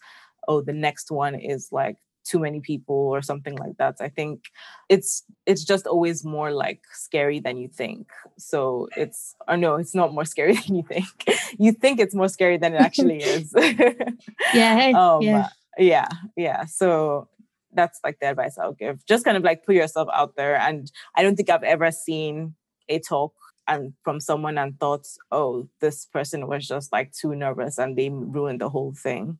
[0.48, 1.98] oh the next one is like
[2.30, 4.50] too many people or something like that i think
[4.90, 8.08] it's it's just always more like scary than you think.
[8.38, 11.06] So it's or no it's not more scary than you think.
[11.58, 13.54] You think it's more scary than it actually is.
[14.54, 15.48] Yeah um, yeah.
[15.78, 16.64] yeah yeah.
[16.66, 17.28] So
[17.72, 19.06] that's like the advice i'll give.
[19.06, 20.56] Just kind of like put yourself out there.
[20.56, 22.54] And i don't think i've ever seen
[22.88, 23.32] a talk
[23.68, 28.08] and from someone and thought, oh, this person was just like too nervous and they
[28.10, 29.38] ruined the whole thing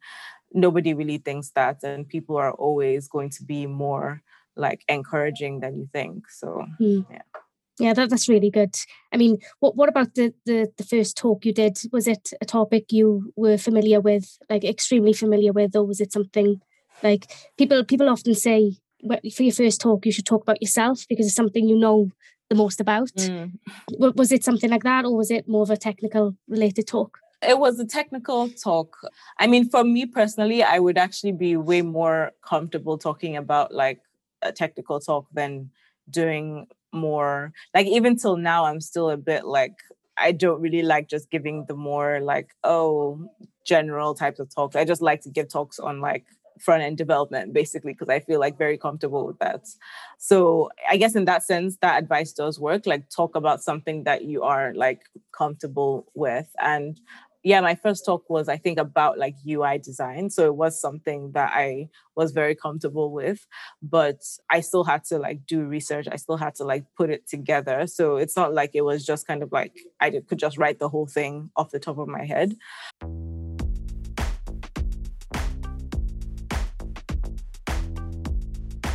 [0.52, 4.22] nobody really thinks that and people are always going to be more
[4.56, 7.06] like encouraging than you think so mm.
[7.10, 7.22] yeah.
[7.78, 8.76] Yeah that, that's really good.
[9.10, 11.78] I mean what what about the, the the first talk you did?
[11.92, 16.12] Was it a topic you were familiar with like extremely familiar with or was it
[16.12, 16.60] something
[17.02, 18.76] like people people often say
[19.34, 22.10] for your first talk you should talk about yourself because it's something you know
[22.50, 23.14] the most about.
[23.14, 23.52] Mm.
[24.16, 27.58] was it something like that or was it more of a technical related talk it
[27.58, 28.96] was a technical talk.
[29.38, 34.00] I mean, for me personally, I would actually be way more comfortable talking about like
[34.42, 35.70] a technical talk than
[36.08, 39.78] doing more like even till now i'm still a bit like
[40.16, 43.28] i don't really like just giving the more like oh
[43.64, 46.24] general types of talks i just like to give talks on like
[46.58, 49.66] front end development basically because I feel like very comfortable with that.
[50.18, 52.86] So I guess in that sense, that advice does work.
[52.86, 55.00] Like talk about something that you are like
[55.32, 56.48] comfortable with.
[56.60, 57.00] And
[57.42, 60.28] yeah, my first talk was I think about like UI design.
[60.28, 63.46] So it was something that I was very comfortable with,
[63.80, 66.06] but I still had to like do research.
[66.10, 67.86] I still had to like put it together.
[67.86, 70.90] So it's not like it was just kind of like I could just write the
[70.90, 72.56] whole thing off the top of my head.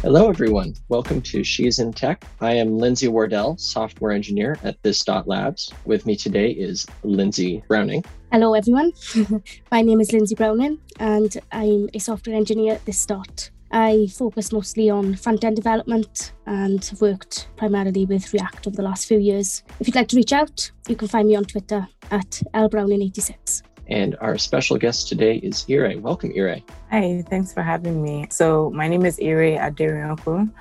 [0.06, 0.76] Hello, everyone.
[0.88, 2.26] Welcome to She's in Tech.
[2.40, 5.74] I am Lindsay Wardell, software engineer at This Dot Labs.
[5.86, 8.06] With me today is Lyndsey Browning.
[8.36, 8.92] Hello, everyone.
[9.72, 13.50] My name is Lyndsey Browning, and I'm a software engineer at This Dot.
[13.72, 18.82] I focus mostly on front end development and have worked primarily with React over the
[18.82, 19.64] last few years.
[19.80, 23.62] If you'd like to reach out, you can find me on Twitter at lbrowning86.
[23.88, 25.98] And our special guest today is Ire.
[25.98, 26.60] Welcome, Ire.
[26.92, 28.28] Hi, thanks for having me.
[28.32, 30.52] So, my name is Ire Aderinokun,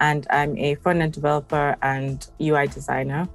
[0.00, 3.26] and I'm a front end developer and UI designer.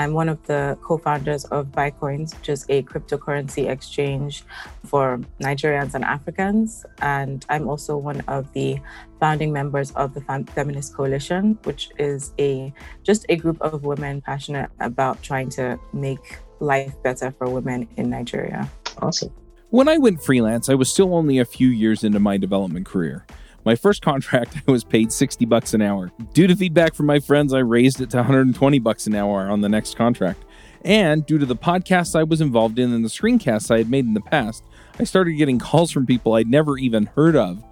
[0.00, 4.44] I'm one of the co founders of Buycoins, which is a cryptocurrency exchange
[4.86, 6.86] for Nigerians and Africans.
[7.02, 8.78] And I'm also one of the
[9.20, 10.22] founding members of the
[10.54, 16.38] Feminist Coalition, which is a just a group of women passionate about trying to make
[16.60, 18.70] life better for women in Nigeria.
[19.02, 19.34] Awesome.
[19.68, 23.26] When I went freelance, I was still only a few years into my development career.
[23.64, 26.10] My first contract, I was paid 60 bucks an hour.
[26.32, 29.60] Due to feedback from my friends, I raised it to 120 bucks an hour on
[29.60, 30.44] the next contract.
[30.82, 34.06] And due to the podcasts I was involved in and the screencasts I had made
[34.06, 34.64] in the past,
[34.98, 37.62] I started getting calls from people I'd never even heard of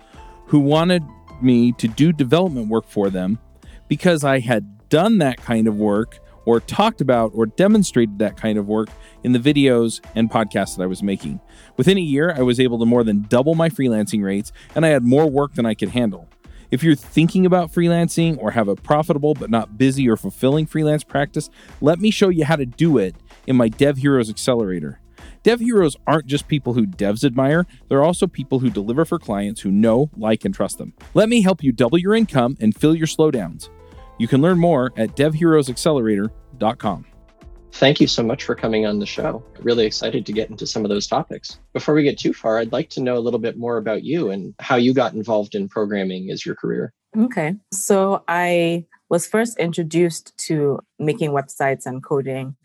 [0.46, 1.02] who wanted
[1.40, 3.38] me to do development work for them
[3.86, 6.18] because I had done that kind of work
[6.48, 8.88] or talked about or demonstrated that kind of work
[9.22, 11.38] in the videos and podcasts that I was making.
[11.76, 14.88] Within a year, I was able to more than double my freelancing rates, and I
[14.88, 16.26] had more work than I could handle.
[16.70, 21.04] If you're thinking about freelancing or have a profitable but not busy or fulfilling freelance
[21.04, 21.50] practice,
[21.82, 23.14] let me show you how to do it
[23.46, 25.00] in my Dev Heroes Accelerator.
[25.42, 29.60] Dev Heroes aren't just people who devs admire, they're also people who deliver for clients
[29.60, 30.94] who know, like, and trust them.
[31.12, 33.68] Let me help you double your income and fill your slowdowns.
[34.18, 37.06] You can learn more at devheroesaccelerator.com.
[37.72, 39.44] Thank you so much for coming on the show.
[39.60, 41.60] Really excited to get into some of those topics.
[41.72, 44.30] Before we get too far, I'd like to know a little bit more about you
[44.30, 46.92] and how you got involved in programming as your career.
[47.16, 47.54] Okay.
[47.72, 52.56] So I was first introduced to making websites and coding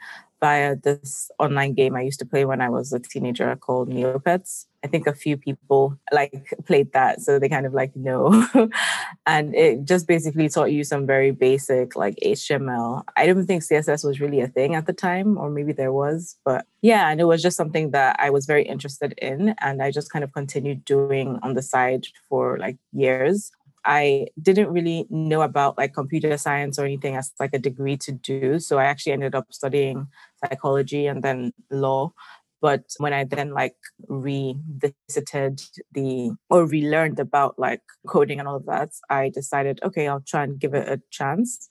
[0.43, 4.65] via this online game I used to play when I was a teenager called Neopets.
[4.83, 8.45] I think a few people like played that, so they kind of like know.
[9.25, 13.03] and it just basically taught you some very basic like HTML.
[13.15, 16.35] I don't think CSS was really a thing at the time, or maybe there was,
[16.43, 19.91] but yeah, and it was just something that I was very interested in, and I
[19.91, 23.49] just kind of continued doing on the side for like years.
[23.85, 28.11] I didn't really know about like computer science or anything as like a degree to
[28.11, 28.59] do.
[28.59, 30.07] So I actually ended up studying
[30.43, 32.13] psychology and then law.
[32.61, 33.75] But when I then like
[34.07, 40.21] revisited the or relearned about like coding and all of that, I decided, okay, I'll
[40.21, 41.67] try and give it a chance.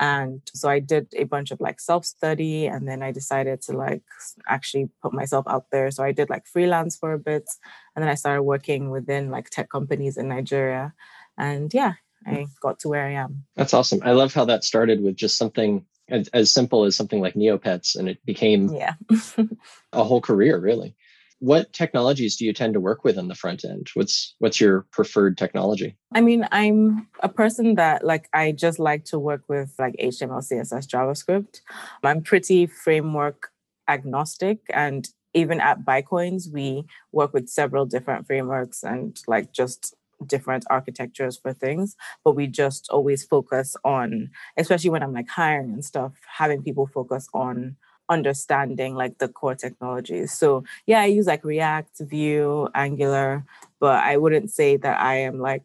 [0.00, 3.72] And so I did a bunch of like self study and then I decided to
[3.72, 4.02] like
[4.48, 5.92] actually put myself out there.
[5.92, 7.48] So I did like freelance for a bit
[7.94, 10.92] and then I started working within like tech companies in Nigeria
[11.38, 11.94] and yeah
[12.26, 12.44] i hmm.
[12.60, 15.84] got to where i am that's awesome i love how that started with just something
[16.12, 18.94] as, as simple as something like neopets and it became yeah.
[19.92, 20.94] a whole career really.
[21.40, 23.88] What technologies do you tend to work with on the front end?
[23.94, 25.96] What's what's your preferred technology?
[26.14, 30.46] I mean i'm a person that like i just like to work with like html
[30.48, 31.60] css javascript.
[32.04, 33.50] I'm pretty framework
[33.88, 40.64] agnostic and even at Buycoins we work with several different frameworks and like just different
[40.70, 45.84] architectures for things, but we just always focus on, especially when I'm like hiring and
[45.84, 47.76] stuff, having people focus on
[48.08, 50.32] understanding like the core technologies.
[50.32, 53.44] So yeah, I use like React, Vue, Angular,
[53.80, 55.64] but I wouldn't say that I am like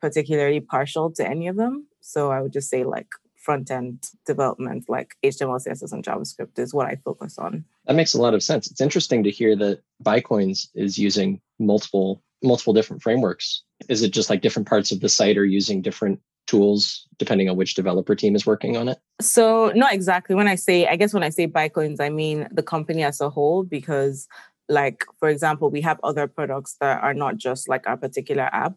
[0.00, 1.86] particularly partial to any of them.
[2.00, 6.74] So I would just say like front end development, like HTML, CSS, and JavaScript is
[6.74, 7.64] what I focus on.
[7.86, 8.70] That makes a lot of sense.
[8.70, 13.62] It's interesting to hear that Buycoins is using multiple multiple different frameworks?
[13.88, 17.56] Is it just like different parts of the site are using different tools depending on
[17.56, 18.98] which developer team is working on it?
[19.20, 20.34] So, not exactly.
[20.34, 23.28] When I say, I guess when I say Buycoins, I mean the company as a
[23.28, 24.26] whole, because,
[24.68, 28.74] like, for example, we have other products that are not just like our particular app.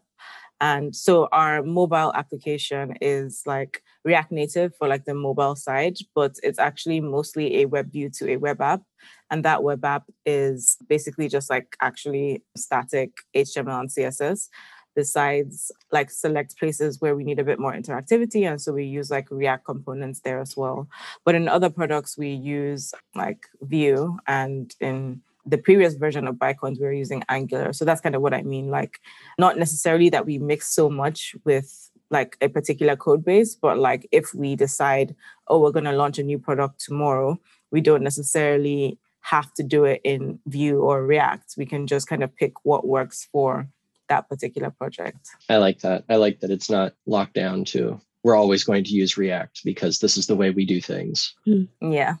[0.62, 6.36] And so our mobile application is like React Native for like the mobile side, but
[6.44, 8.82] it's actually mostly a web view to a web app.
[9.28, 14.50] And that web app is basically just like actually static HTML and CSS
[14.94, 19.10] besides like select places where we need a bit more interactivity and so we use
[19.10, 20.86] like react components there as well
[21.24, 26.78] but in other products we use like vue and in the previous version of Buycoins,
[26.78, 27.72] we were using Angular.
[27.72, 28.68] So that's kind of what I mean.
[28.68, 29.00] Like,
[29.38, 34.06] not necessarily that we mix so much with like a particular code base, but like
[34.12, 35.16] if we decide,
[35.48, 39.84] oh, we're going to launch a new product tomorrow, we don't necessarily have to do
[39.84, 41.54] it in Vue or React.
[41.56, 43.66] We can just kind of pick what works for
[44.08, 45.30] that particular project.
[45.48, 46.04] I like that.
[46.08, 49.98] I like that it's not locked down to we're always going to use React because
[49.98, 51.34] this is the way we do things.
[51.46, 51.68] Mm.
[51.80, 52.16] Yeah.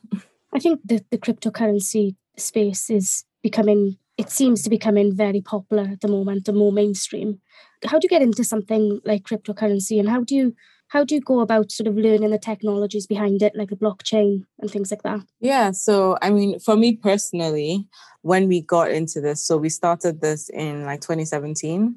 [0.54, 5.84] I think that the cryptocurrency space is becoming it seems to be becoming very popular
[5.84, 7.40] at the moment and more mainstream.
[7.84, 10.54] How do you get into something like cryptocurrency and how do you
[10.88, 14.44] how do you go about sort of learning the technologies behind it like the blockchain
[14.60, 15.20] and things like that?
[15.40, 17.88] Yeah so i mean for me personally
[18.20, 21.96] when we got into this so we started this in like 2017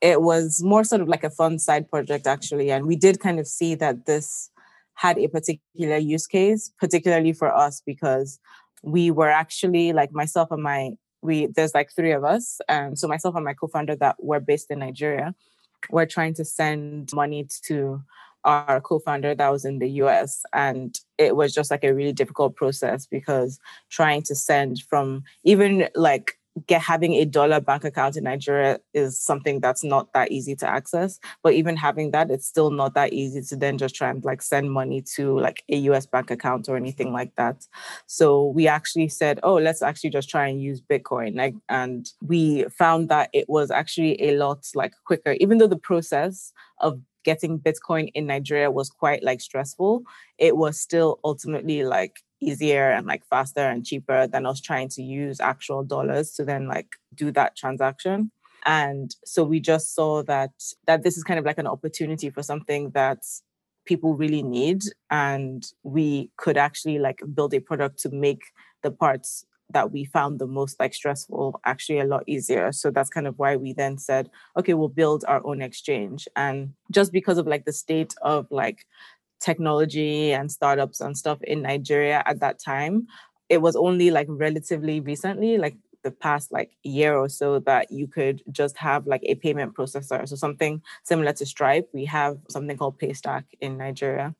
[0.00, 3.40] it was more sort of like a fun side project actually and we did kind
[3.40, 4.50] of see that this
[4.96, 8.38] had a particular use case particularly for us because
[8.82, 10.90] we were actually like myself and my
[11.22, 14.70] we there's like three of us um so myself and my co-founder that were based
[14.70, 15.34] in nigeria
[15.90, 18.02] we're trying to send money to
[18.46, 22.54] our co-founder that was in the US and it was just like a really difficult
[22.54, 23.58] process because
[23.90, 29.20] trying to send from even like get having a dollar bank account in Nigeria is
[29.20, 31.20] something that's not that easy to access.
[31.42, 34.40] But even having that, it's still not that easy to then just try and like
[34.40, 37.66] send money to like a US bank account or anything like that.
[38.06, 41.36] So we actually said, oh, let's actually just try and use Bitcoin.
[41.36, 45.76] Like, and we found that it was actually a lot like quicker, even though the
[45.76, 50.04] process of getting Bitcoin in Nigeria was quite like stressful,
[50.38, 55.02] it was still ultimately like easier and like faster and cheaper than us trying to
[55.02, 58.30] use actual dollars to then like do that transaction.
[58.64, 60.50] And so we just saw that
[60.86, 63.18] that this is kind of like an opportunity for something that
[63.86, 68.42] people really need and we could actually like build a product to make
[68.82, 72.72] the parts that we found the most like stressful actually a lot easier.
[72.72, 76.26] So that's kind of why we then said okay we'll build our own exchange.
[76.34, 78.84] And just because of like the state of like
[79.40, 83.06] technology and startups and stuff in Nigeria at that time.
[83.48, 88.06] It was only like relatively recently, like the past like year or so, that you
[88.06, 90.28] could just have like a payment processor.
[90.28, 94.34] So something similar to Stripe, we have something called Paystack in Nigeria.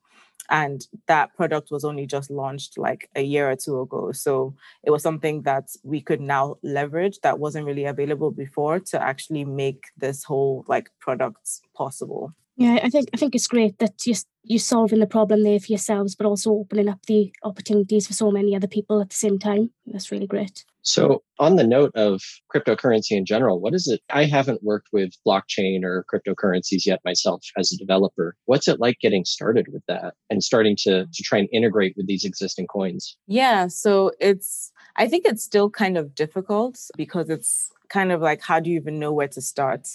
[0.49, 4.13] And that product was only just launched like a year or two ago.
[4.13, 9.03] So it was something that we could now leverage that wasn't really available before to
[9.03, 12.33] actually make this whole like product possible.
[12.57, 15.73] Yeah, I think I think it's great that you you're solving the problem there for
[15.73, 19.39] yourselves, but also opening up the opportunities for so many other people at the same
[19.39, 19.71] time.
[19.87, 20.65] That's really great.
[20.83, 22.23] So, on the note of
[22.55, 24.01] cryptocurrency in general, what is it?
[24.09, 28.37] I haven't worked with blockchain or cryptocurrencies yet myself as a developer.
[28.45, 32.07] What's it like getting started with that and starting to, to try and integrate with
[32.07, 33.17] these existing coins?
[33.27, 38.43] Yeah, so it's, I think it's still kind of difficult because it's kind of like
[38.43, 39.89] how do you even know where to start?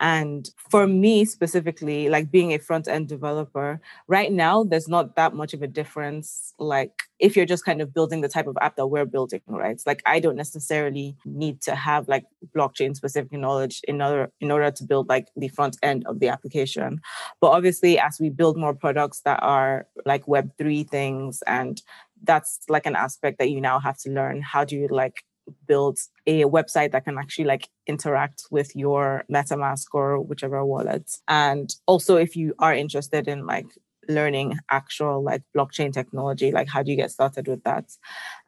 [0.00, 5.34] And for me specifically like being a front end developer right now there's not that
[5.34, 8.76] much of a difference like if you're just kind of building the type of app
[8.76, 9.80] that we're building right?
[9.86, 12.24] Like i don't necessarily need to have like
[12.54, 16.28] blockchain specific knowledge in order in order to build like the front end of the
[16.28, 17.00] application.
[17.40, 21.80] But obviously as we build more products that are like web3 things and
[22.24, 25.24] that's like an aspect that you now have to learn how do you like
[25.66, 31.10] build a website that can actually like interact with your metamask or whichever wallet.
[31.28, 33.66] And also if you are interested in like
[34.06, 37.90] learning actual like blockchain technology like how do you get started with that?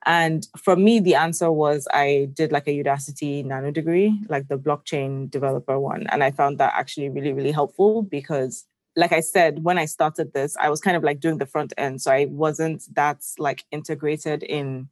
[0.05, 4.59] And for me the answer was i did like a udacity nano degree like the
[4.59, 6.07] blockchain developer one.
[6.09, 8.67] And i found that actually really really helpful because
[8.97, 11.75] like I said, when I started this, I was kind of like doing the front
[11.77, 12.01] end.
[12.01, 14.89] So I wasn't that like integrated in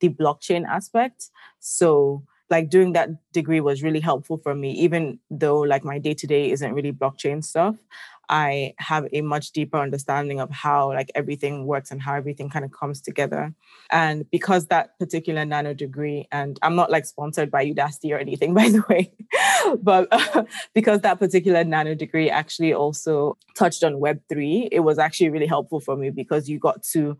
[0.00, 1.30] the blockchain aspect.
[1.60, 3.08] So like doing that
[3.40, 6.92] degree was really helpful for me, even though like my day to day isn't really
[6.92, 7.76] blockchain stuff.
[8.28, 12.64] I have a much deeper understanding of how like everything works and how everything kind
[12.64, 13.54] of comes together.
[13.90, 18.54] And because that particular nano degree, and I'm not like sponsored by Udacity or anything,
[18.60, 19.12] by the way,
[19.80, 25.30] but uh, because that particular nano degree actually also touched on Web3, it was actually
[25.30, 27.16] really helpful for me because you got to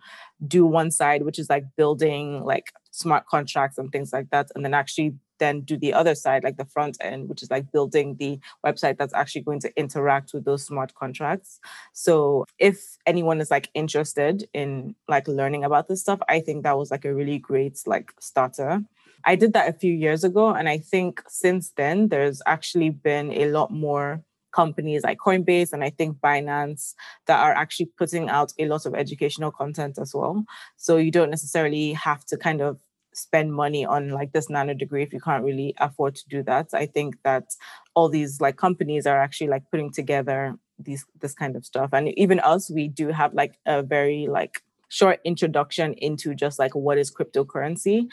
[0.46, 4.64] do one side, which is like building like smart contracts and things like that, and
[4.64, 8.16] then actually then do the other side, like the front end, which is like building
[8.16, 11.60] the website that's actually going to interact with those smart contracts.
[11.92, 16.78] So if anyone is like interested in like learning about this stuff, I think that
[16.78, 18.82] was like a really great like starter.
[19.24, 20.50] I did that a few years ago.
[20.50, 24.22] And I think since then, there's actually been a lot more
[24.56, 26.94] companies like Coinbase and I think Binance
[27.26, 30.44] that are actually putting out a lot of educational content as well.
[30.76, 32.78] So you don't necessarily have to kind of
[33.16, 36.68] spend money on like this nano degree if you can't really afford to do that.
[36.72, 37.54] I think that
[37.94, 41.90] all these like companies are actually like putting together these this kind of stuff.
[41.92, 46.74] And even us, we do have like a very like short introduction into just like
[46.74, 48.06] what is cryptocurrency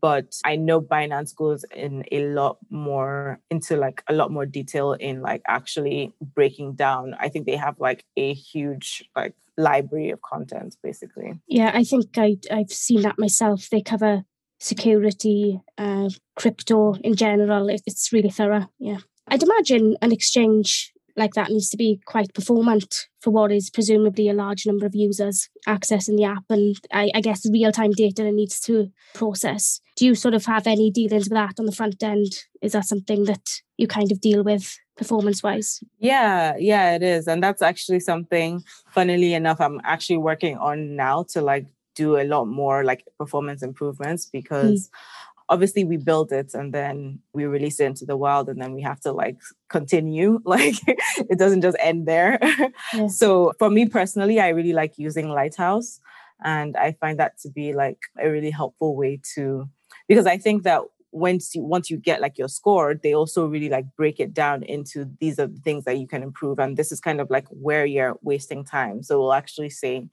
[0.00, 4.92] but i know binance goes in a lot more into like a lot more detail
[4.94, 10.20] in like actually breaking down i think they have like a huge like library of
[10.22, 14.24] content basically yeah i think I, i've seen that myself they cover
[14.58, 17.68] security, uh, crypto in general.
[17.68, 18.70] It, it's really thorough.
[18.78, 18.98] Yeah.
[19.28, 24.28] I'd imagine an exchange like that needs to be quite performant for what is presumably
[24.28, 28.30] a large number of users accessing the app and I, I guess real time data
[28.30, 29.80] needs to process.
[29.96, 32.44] Do you sort of have any dealings with that on the front end?
[32.60, 33.48] Is that something that
[33.78, 35.80] you kind of deal with performance wise?
[35.98, 37.26] Yeah, yeah, it is.
[37.26, 41.66] And that's actually something, funnily enough, I'm actually working on now to like
[41.96, 44.38] do a lot more like performance improvements hmm.
[44.38, 44.90] because mm.
[45.48, 48.82] obviously we build it and then we release it into the world and then we
[48.82, 49.36] have to like
[49.68, 52.38] continue like it doesn't just end there
[52.94, 53.08] yeah.
[53.08, 56.00] so for me personally i really like using lighthouse
[56.44, 59.68] and i find that to be like a really helpful way to
[60.06, 60.82] because i think that
[61.12, 64.62] once you once you get like your score they also really like break it down
[64.62, 67.46] into these are the things that you can improve and this is kind of like
[67.48, 70.06] where you're wasting time so we'll actually say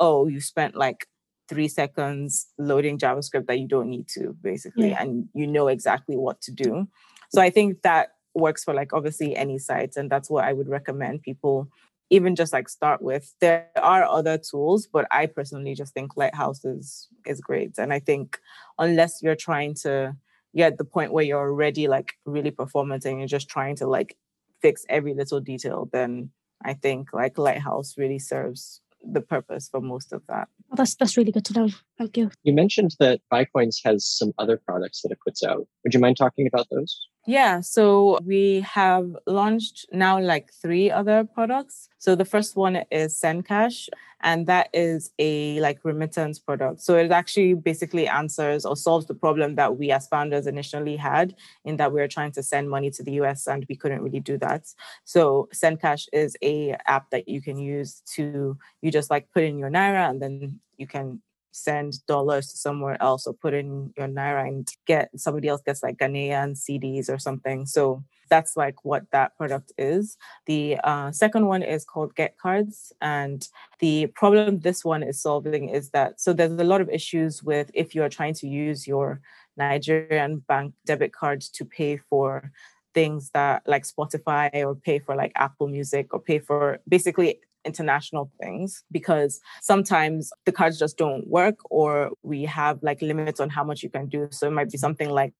[0.00, 1.06] oh you spent like
[1.48, 5.02] three seconds loading JavaScript that you don't need to, basically, yeah.
[5.02, 6.88] and you know exactly what to do.
[7.30, 10.68] So I think that works for like obviously any site, and that's what I would
[10.68, 11.68] recommend people
[12.08, 13.34] even just like start with.
[13.40, 18.00] There are other tools, but I personally just think Lighthouse is is great, and I
[18.00, 18.38] think
[18.78, 20.16] unless you're trying to
[20.54, 23.86] get at the point where you're already like really performant and you're just trying to
[23.86, 24.16] like
[24.62, 26.30] fix every little detail, then
[26.64, 28.80] I think like Lighthouse really serves
[29.12, 30.48] the purpose for most of that.
[30.70, 31.68] Oh, that's that's really good to know.
[31.98, 32.30] Thank you.
[32.42, 35.66] You mentioned that Buycoins has some other products that it puts out.
[35.84, 37.00] Would you mind talking about those?
[37.28, 41.88] Yeah, so we have launched now like three other products.
[41.98, 43.88] So the first one is SendCash,
[44.20, 46.80] and that is a like remittance product.
[46.82, 51.34] So it actually basically answers or solves the problem that we as founders initially had
[51.64, 54.20] in that we were trying to send money to the US and we couldn't really
[54.20, 54.66] do that.
[55.04, 59.58] So SendCash is a app that you can use to you just like put in
[59.58, 61.20] your naira and then you can
[61.56, 65.82] send dollars to somewhere else or put in your naira and get somebody else gets
[65.82, 67.66] like Ghanaian cedis or something.
[67.66, 70.16] So that's like what that product is.
[70.46, 73.46] The uh, second one is called Get Cards, and
[73.78, 77.70] the problem this one is solving is that so there's a lot of issues with
[77.74, 79.20] if you are trying to use your
[79.56, 82.52] Nigerian bank debit card to pay for
[82.94, 88.30] things that like Spotify or pay for like Apple Music or pay for basically international
[88.40, 93.64] things because sometimes the cards just don't work or we have like limits on how
[93.64, 94.28] much you can do.
[94.30, 95.34] So it might be something like,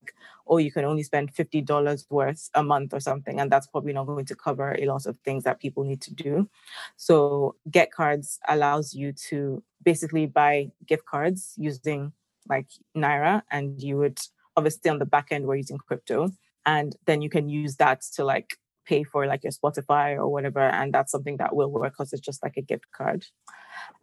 [0.46, 3.40] oh, you can only spend $50 worth a month or something.
[3.40, 6.14] And that's probably not going to cover a lot of things that people need to
[6.14, 6.48] do.
[6.96, 12.12] So Get Cards allows you to basically buy gift cards using
[12.48, 14.18] like Naira and you would
[14.56, 16.30] obviously on the back end we're using crypto
[16.64, 20.60] and then you can use that to like pay for like your Spotify or whatever.
[20.60, 23.26] And that's something that will work because it's just like a gift card.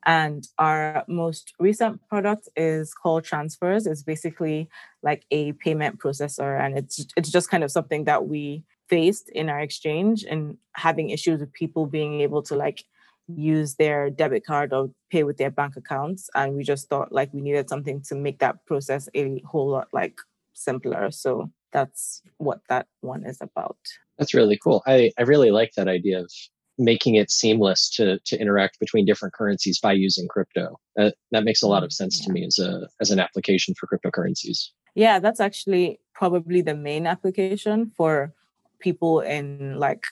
[0.06, 3.88] And our most recent product is called Transfers.
[3.88, 4.70] It's basically
[5.02, 6.60] like a payment processor.
[6.60, 11.10] And it's it's just kind of something that we faced in our exchange and having
[11.10, 12.84] issues with people being able to like
[13.28, 16.30] use their debit card or pay with their bank accounts.
[16.36, 19.88] And we just thought like we needed something to make that process a whole lot
[19.94, 20.18] like
[20.54, 21.12] simpler.
[21.12, 23.78] So that's what that one is about.
[24.18, 24.84] That's really cool.
[24.86, 26.32] I, I really like that idea of
[26.78, 30.80] making it seamless to to interact between different currencies by using crypto.
[30.96, 32.28] That that makes a lot of sense yeah.
[32.28, 34.70] to me as a as an application for cryptocurrencies.
[34.96, 38.34] Yeah, that's actually probably the main application for
[38.80, 40.06] people in like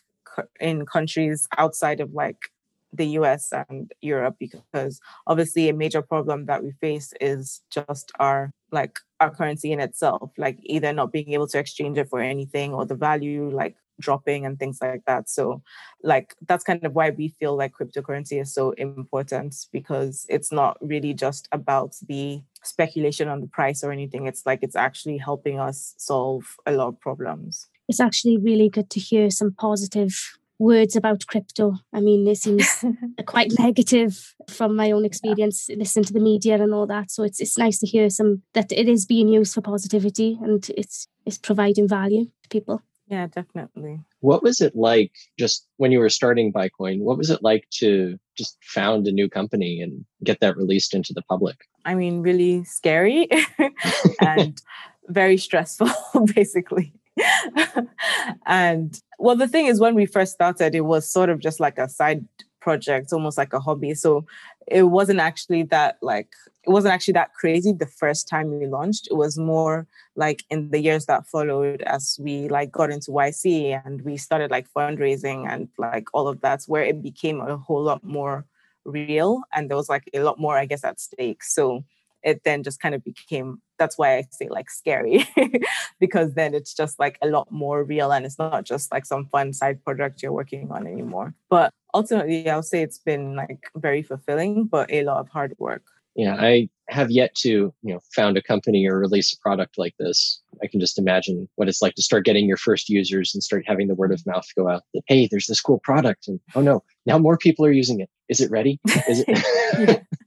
[0.59, 2.51] in countries outside of like
[2.93, 8.51] the US and Europe because obviously a major problem that we face is just our
[8.71, 12.73] like our currency in itself like either not being able to exchange it for anything
[12.73, 15.29] or the value like dropping and things like that.
[15.29, 15.61] So
[16.03, 20.77] like that's kind of why we feel like cryptocurrency is so important because it's not
[20.81, 24.27] really just about the speculation on the price or anything.
[24.27, 27.67] It's like it's actually helping us solve a lot of problems.
[27.87, 31.73] It's actually really good to hear some positive words about crypto.
[31.91, 32.85] I mean, it seems
[33.25, 35.77] quite negative from my own experience, yeah.
[35.77, 37.11] listening to the media and all that.
[37.11, 40.69] So it's it's nice to hear some that it is being used for positivity and
[40.77, 42.81] it's it's providing value to people.
[43.07, 43.99] Yeah, definitely.
[44.21, 47.01] What was it like just when you were starting Buycoin?
[47.01, 51.11] What was it like to just found a new company and get that released into
[51.13, 51.57] the public?
[51.83, 53.27] I mean, really scary
[54.21, 54.61] and
[55.09, 55.89] very stressful,
[56.33, 56.93] basically.
[58.45, 61.77] and well, the thing is, when we first started, it was sort of just like
[61.77, 62.25] a side
[62.59, 63.93] project, almost like a hobby.
[63.93, 64.25] So
[64.67, 66.29] it wasn't actually that like
[66.63, 69.07] it wasn't actually that crazy the first time we launched.
[69.09, 73.81] It was more like in the years that followed as we like got into YC
[73.85, 77.83] and we started like fundraising and like all of that, where it became a whole
[77.83, 78.45] lot more
[78.85, 81.43] real and there was like a lot more, I guess, at stake.
[81.43, 81.83] So
[82.23, 85.27] it then just kind of became that's why I say like scary
[85.99, 89.25] because then it's just like a lot more real and it's not just like some
[89.25, 91.33] fun side project you're working on anymore.
[91.49, 95.81] But ultimately, I'll say it's been like very fulfilling, but a lot of hard work.
[96.15, 99.95] Yeah, I have yet to, you know, found a company or release a product like
[99.97, 100.39] this.
[100.61, 103.63] I can just imagine what it's like to start getting your first users and start
[103.65, 106.27] having the word of mouth go out that, hey, there's this cool product.
[106.27, 108.09] And oh no, now more people are using it.
[108.29, 108.79] Is it ready?
[109.09, 110.05] Is it?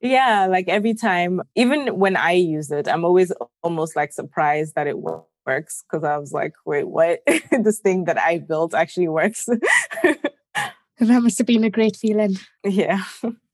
[0.00, 3.32] yeah, like every time, even when I use it, I'm always
[3.62, 7.20] almost like surprised that it works because I was like, wait, what?
[7.50, 9.46] this thing that I built actually works.
[10.04, 12.36] that must have been a great feeling.
[12.64, 13.02] Yeah.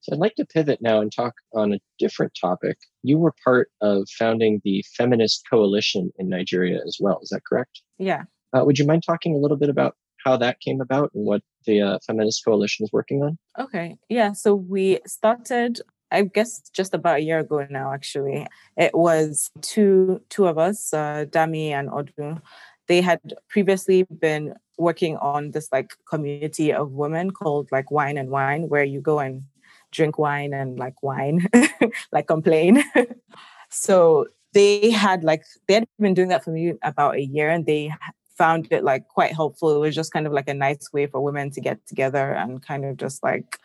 [0.03, 2.77] So I'd like to pivot now and talk on a different topic.
[3.03, 7.21] You were part of founding the Feminist Coalition in Nigeria as well.
[7.23, 7.83] Is that correct?
[7.99, 8.25] Yeah.
[8.53, 11.43] Uh, would you mind talking a little bit about how that came about and what
[11.67, 13.39] the uh, Feminist Coalition is working on?
[13.59, 13.97] Okay.
[14.09, 14.33] Yeah.
[14.33, 15.81] So we started
[16.13, 18.47] I guess just about a year ago now, actually.
[18.77, 22.39] It was two two of us, uh, Dami and Odu.
[22.87, 28.29] They had previously been working on this like community of women called like Wine and
[28.29, 29.43] Whine, where you go and
[29.91, 31.49] drink wine and like whine,
[32.13, 32.85] like complain.
[33.71, 37.65] so they had like they had been doing that for me about a year, and
[37.65, 37.91] they
[38.37, 39.75] found it like quite helpful.
[39.75, 42.63] It was just kind of like a nice way for women to get together and
[42.63, 43.59] kind of just like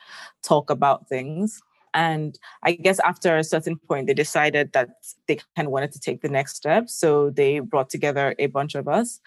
[0.43, 1.61] talk about things.
[1.93, 4.89] And I guess after a certain point, they decided that
[5.27, 6.89] they kind of wanted to take the next step.
[6.89, 9.19] So they brought together a bunch of us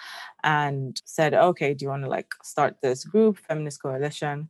[0.44, 4.48] and said, okay, do you want to like start this group, Feminist Coalition?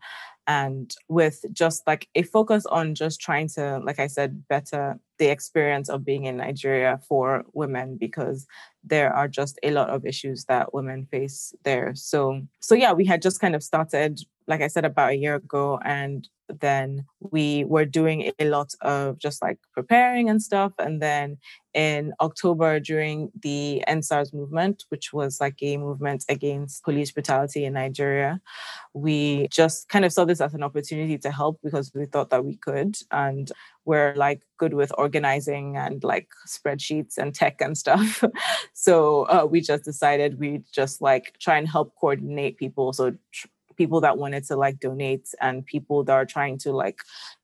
[0.51, 5.29] and with just like a focus on just trying to like i said better the
[5.29, 8.47] experience of being in nigeria for women because
[8.83, 13.05] there are just a lot of issues that women face there so so yeah we
[13.05, 14.19] had just kind of started
[14.49, 16.29] like i said about a year ago and
[16.61, 20.73] then we were doing a lot of just like preparing and stuff.
[20.79, 21.39] And then
[21.75, 27.75] in October, during the EndSARS movement, which was like a movement against police brutality in
[27.75, 28.41] Nigeria,
[28.95, 32.45] we just kind of saw this as an opportunity to help because we thought that
[32.45, 32.97] we could.
[33.13, 33.51] And
[33.85, 38.23] we're like good with organizing and like spreadsheets and tech and stuff.
[38.75, 42.93] so uh, we just decided we'd just like try and help coordinate people.
[42.93, 43.49] So tr-
[43.81, 46.99] people that wanted to like donate and people that are trying to like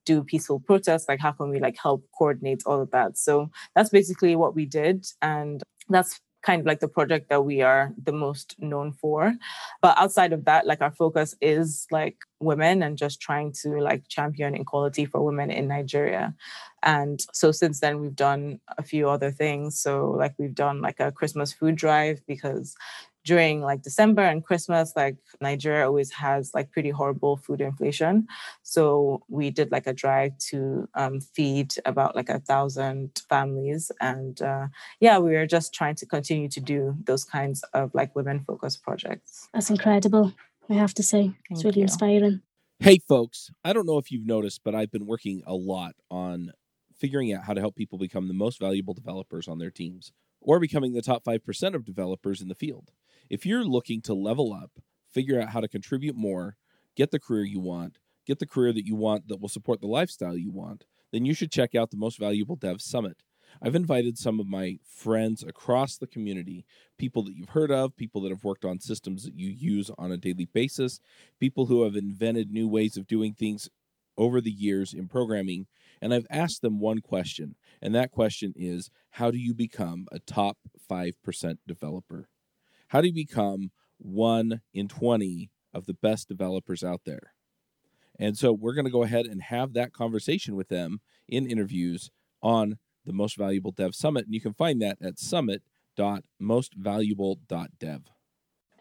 [0.05, 3.89] do peaceful protests like how can we like help coordinate all of that so that's
[3.89, 8.13] basically what we did and that's kind of like the project that we are the
[8.13, 9.35] most known for.
[9.83, 14.07] But outside of that like our focus is like women and just trying to like
[14.09, 16.35] champion equality for women in Nigeria.
[16.85, 19.79] And so since then we've done a few other things.
[19.79, 22.77] So like we've done like a christmas food drive because
[23.27, 28.29] during like December and Christmas, like Nigeria always has like pretty horrible food inflation.
[28.63, 33.91] So we did like a drive to um, feed about like a thousand families.
[34.01, 34.69] And uh,
[35.01, 38.83] yeah, we were just trying to continue to do those kinds of like women focused
[38.85, 39.49] projects.
[39.53, 40.33] That's incredible.
[40.71, 41.83] I have to say, it's really you.
[41.83, 42.43] inspiring.
[42.79, 46.53] Hey, folks, I don't know if you've noticed, but I've been working a lot on
[46.99, 50.61] figuring out how to help people become the most valuable developers on their teams or
[50.61, 52.93] becoming the top 5% of developers in the field.
[53.29, 54.71] If you're looking to level up,
[55.11, 56.57] figure out how to contribute more,
[56.95, 59.87] get the career you want, get the career that you want that will support the
[59.87, 63.23] lifestyle you want, then you should check out the Most Valuable Dev Summit.
[63.63, 66.67] I've invited some of my friends across the community,
[66.99, 70.13] people that you've heard of, people that have worked on systems that you use on
[70.13, 71.01] a daily basis,
[71.41, 73.69] people who have invented new ways of doing things
[74.19, 75.67] over the years in programming,
[76.01, 80.19] and I've asked them one question, and that question is how do you become a
[80.19, 80.59] top
[80.91, 82.29] 5% developer?
[82.89, 87.33] How do you become one in 20 of the best developers out there?
[88.19, 92.11] And so we're going to go ahead and have that conversation with them in interviews
[92.43, 94.25] on the Most Valuable Dev Summit.
[94.25, 98.03] And you can find that at summit.mostvaluable.dev.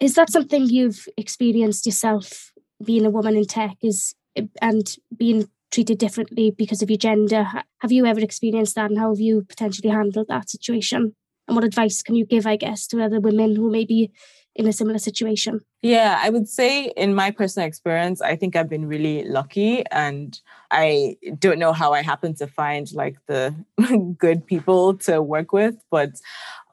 [0.01, 2.51] Is that something you've experienced yourself
[2.84, 4.14] being a woman in tech is
[4.62, 7.45] and being treated differently because of your gender?
[7.80, 11.16] Have you ever experienced that and how have you potentially handled that situation?
[11.47, 14.11] And what advice can you give i guess to other women who may be
[14.55, 18.69] in a similar situation yeah i would say in my personal experience i think i've
[18.69, 20.39] been really lucky and
[20.71, 23.53] i don't know how i happen to find like the
[24.17, 26.11] good people to work with but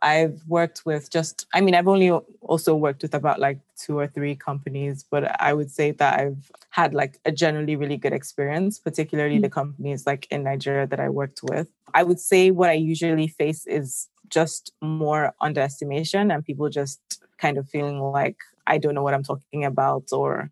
[0.03, 2.11] I've worked with just, I mean, I've only
[2.41, 6.51] also worked with about like two or three companies, but I would say that I've
[6.71, 9.43] had like a generally really good experience, particularly mm-hmm.
[9.43, 11.69] the companies like in Nigeria that I worked with.
[11.95, 17.01] I would say what I usually face is just more underestimation and people just
[17.39, 20.51] kind of feeling like I don't know what I'm talking about or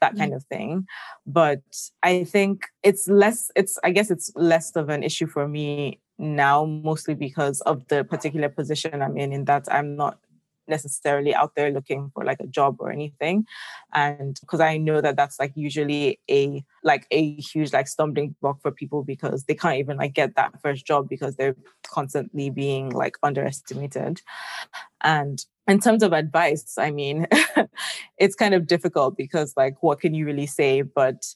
[0.00, 0.36] that kind mm.
[0.36, 0.86] of thing.
[1.26, 1.62] But
[2.02, 6.64] I think it's less, it's, I guess it's less of an issue for me now,
[6.64, 10.18] mostly because of the particular position I'm in, in that I'm not
[10.70, 13.46] necessarily out there looking for like a job or anything.
[13.92, 18.62] And because i know that that's like usually a like a huge like stumbling block
[18.62, 21.56] for people because they can't even like get that first job because they're
[21.86, 24.22] constantly being like underestimated.
[25.02, 27.26] And in terms of advice i mean
[28.18, 30.82] it's kind of difficult because like what can you really say?
[30.82, 31.26] But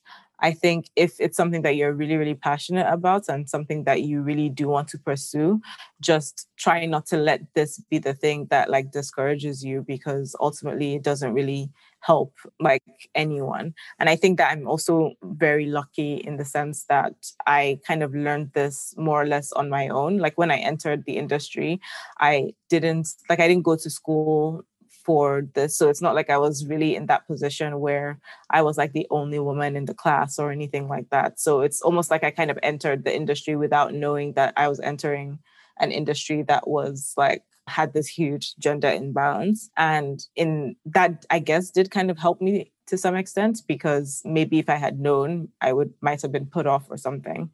[0.41, 4.20] I think if it's something that you're really, really passionate about and something that you
[4.20, 5.61] really do want to pursue,
[6.01, 10.95] just try not to let this be the thing that like discourages you because ultimately
[10.95, 11.70] it doesn't really
[12.01, 12.82] help like
[13.14, 13.74] anyone.
[13.99, 17.14] And I think that I'm also very lucky in the sense that
[17.47, 20.18] I kind of learned this more or less on my own.
[20.18, 21.80] Like when I entered the industry,
[22.20, 24.64] I didn't like I didn't go to school
[25.05, 25.77] for this.
[25.77, 28.19] So it's not like I was really in that position where
[28.51, 31.39] I was like the only woman in the class or anything like that.
[31.39, 34.81] So it's almost like I kind of entered the industry without knowing that I was
[34.81, 35.39] entering
[35.79, 39.71] an industry that was like had this huge gender imbalance.
[39.77, 44.59] And in that, I guess, did kind of help me to some extent because maybe
[44.59, 47.51] if I had known, I would might have been put off or something.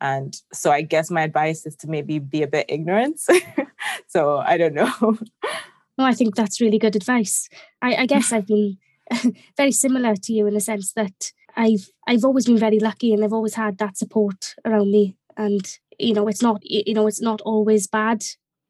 [0.00, 3.20] And so I guess my advice is to maybe be a bit ignorant.
[4.08, 5.18] so I don't know.
[5.98, 7.48] Oh, I think that's really good advice.
[7.80, 8.78] I, I guess I've been
[9.56, 13.22] very similar to you in the sense that I've I've always been very lucky and
[13.24, 15.16] I've always had that support around me.
[15.36, 15.64] And
[15.98, 18.24] you know, it's not you know, it's not always bad.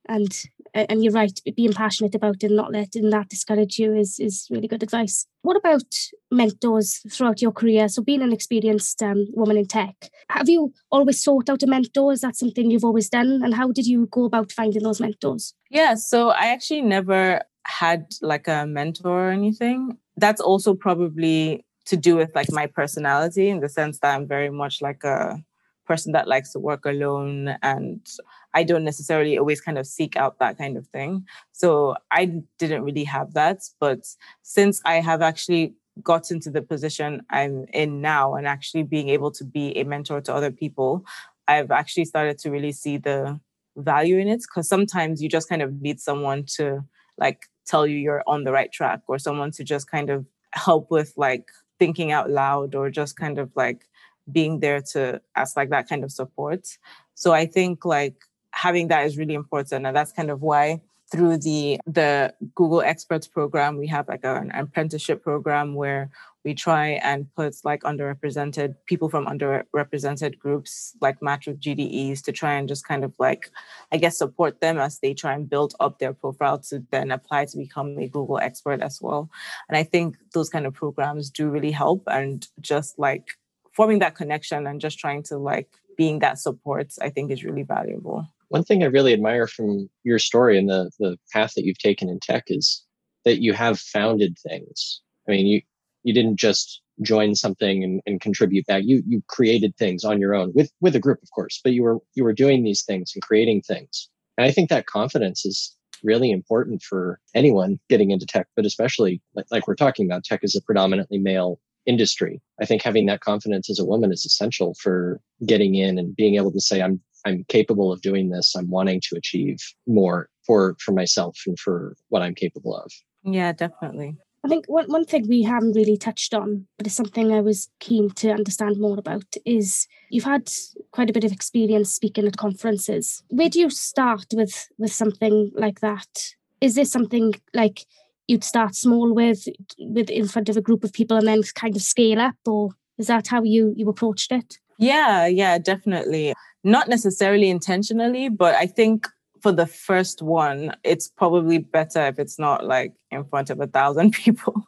[0.07, 0.31] And
[0.75, 4.49] and you're right, being passionate about it and not letting that discourage you is is
[4.51, 5.27] really good advice.
[5.43, 5.85] What about
[6.31, 7.89] mentors throughout your career?
[7.89, 9.95] So, being an experienced um, woman in tech,
[10.31, 12.13] have you always sought out a mentor?
[12.13, 13.41] Is that something you've always done?
[13.45, 15.55] And how did you go about finding those mentors?
[15.71, 19.97] Yeah, so I actually never had like a mentor or anything.
[20.17, 24.51] That's also probably to do with like my personality in the sense that I'm very
[24.51, 25.43] much like a
[25.87, 28.07] person that likes to work alone and
[28.55, 31.27] I don't necessarily always kind of seek out that kind of thing.
[31.53, 33.63] So I didn't really have that.
[33.81, 34.07] But
[34.43, 39.31] since I have actually gotten to the position I'm in now and actually being able
[39.33, 41.05] to be a mentor to other people,
[41.47, 43.41] I've actually started to really see the
[43.77, 46.85] value in it because sometimes you just kind of need someone to
[47.19, 50.91] like tell you you're on the right track or someone to just kind of help
[50.91, 51.49] with like
[51.79, 53.89] thinking out loud or just kind of like
[54.31, 56.67] being there to ask like that kind of support.
[57.15, 58.17] So I think like
[58.55, 59.87] having that is really important.
[59.87, 60.81] And that's kind of why
[61.11, 66.11] through the the Google Experts program, we have like an apprenticeship program where
[66.45, 72.33] we try and put like underrepresented people from underrepresented groups like match with GDEs to
[72.33, 73.51] try and just kind of like
[73.93, 77.47] I guess support them as they try and build up their profile to then apply
[77.47, 79.31] to become a Google expert as well.
[79.69, 83.29] And I think those kind of programs do really help and just like
[83.73, 87.63] forming that connection and just trying to like being that support, I think is really
[87.63, 88.29] valuable.
[88.55, 92.09] One thing I really admire from your story and the the path that you've taken
[92.09, 92.85] in tech is
[93.25, 95.01] that you have founded things.
[95.27, 95.61] I mean, you
[96.05, 98.85] you didn't just join something and, and contribute back.
[98.87, 101.83] You you created things on your own with with a group, of course, but you
[101.83, 104.09] were you were doing these things and creating things.
[104.39, 109.21] And I think that confidence is really important for anyone getting into tech, but especially
[109.35, 112.41] like, like we're talking about, tech is a predominantly male industry.
[112.61, 116.37] I think having that confidence as a woman is essential for getting in and being
[116.37, 118.55] able to say, I'm I'm capable of doing this.
[118.55, 122.91] I'm wanting to achieve more for for myself and for what I'm capable of.
[123.25, 124.17] Yeah, definitely.
[124.45, 127.71] I think one, one thing we haven't really touched on, but it's something I was
[127.81, 130.51] keen to understand more about, is you've had
[130.93, 133.23] quite a bit of experience speaking at conferences.
[133.29, 136.35] Where do you start with with something like that?
[136.61, 137.87] Is this something like
[138.27, 139.49] you'd start small with
[139.79, 142.71] with in front of a group of people and then kind of scale up, or
[142.99, 144.59] is that how you you approached it?
[144.79, 146.35] Yeah, yeah, definitely.
[146.63, 149.07] Not necessarily intentionally, but I think
[149.45, 153.67] for the first one, it's probably better if it's not like in front of a
[153.67, 154.67] thousand people.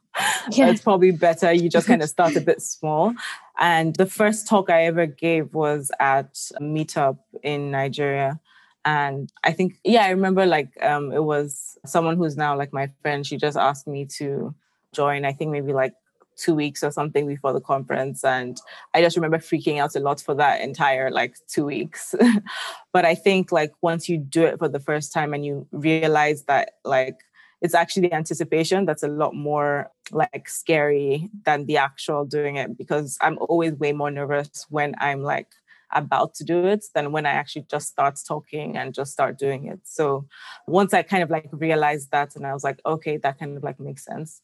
[0.51, 0.69] Yeah.
[0.69, 3.15] it's probably better you just kind of start a bit small.
[3.59, 8.39] And the first talk I ever gave was at a meetup in Nigeria.
[8.85, 12.91] And I think, yeah, I remember like um, it was someone who's now like my
[13.03, 13.27] friend.
[13.27, 14.55] She just asked me to
[14.93, 15.95] join, I think maybe like
[16.37, 18.25] two weeks or something before the conference.
[18.25, 18.59] And
[18.95, 22.15] I just remember freaking out a lot for that entire like two weeks.
[22.93, 26.45] but I think like once you do it for the first time and you realize
[26.45, 27.19] that like
[27.63, 32.77] it's actually the anticipation that's a lot more like scary than the actual doing it
[32.77, 35.49] because I'm always way more nervous when I'm like
[35.93, 39.67] about to do it than when I actually just start talking and just start doing
[39.67, 39.81] it.
[39.85, 40.27] So
[40.67, 43.63] once I kind of like realized that and I was like, okay, that kind of
[43.63, 44.41] like makes sense.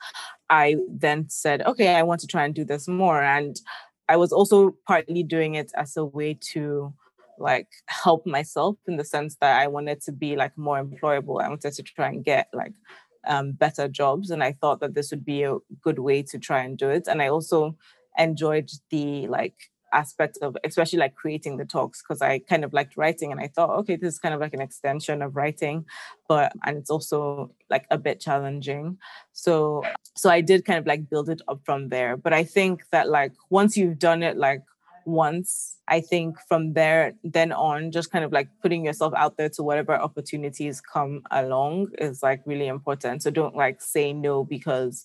[0.49, 3.23] I then said, okay, I want to try and do this more.
[3.23, 3.61] And
[4.09, 6.93] I was also partly doing it as a way to
[7.39, 11.43] like help myself in the sense that I wanted to be like more employable.
[11.43, 12.75] I wanted to try and get like
[13.27, 14.31] um, better jobs.
[14.31, 17.09] And I thought that this would be a good way to try and do it.
[17.09, 17.77] And I also
[18.19, 19.57] enjoyed the like
[19.93, 23.49] aspect of especially like creating the talks because I kind of liked writing and I
[23.49, 25.85] thought, okay, this is kind of like an extension of writing,
[26.29, 28.99] but and it's also like a bit challenging.
[29.33, 29.83] So
[30.17, 32.17] so I did kind of like build it up from there.
[32.17, 34.63] But I think that like once you've done it like
[35.05, 39.49] once, I think from there then on, just kind of like putting yourself out there
[39.51, 43.23] to whatever opportunities come along is like really important.
[43.23, 45.05] So don't like say no because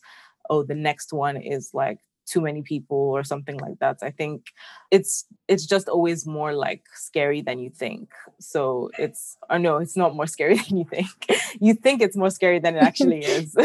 [0.49, 4.47] oh the next one is like too many people or something like that i think
[4.91, 8.09] it's it's just always more like scary than you think.
[8.39, 11.07] So it's or no it's not more scary than you think.
[11.59, 13.55] You think it's more scary than it actually is.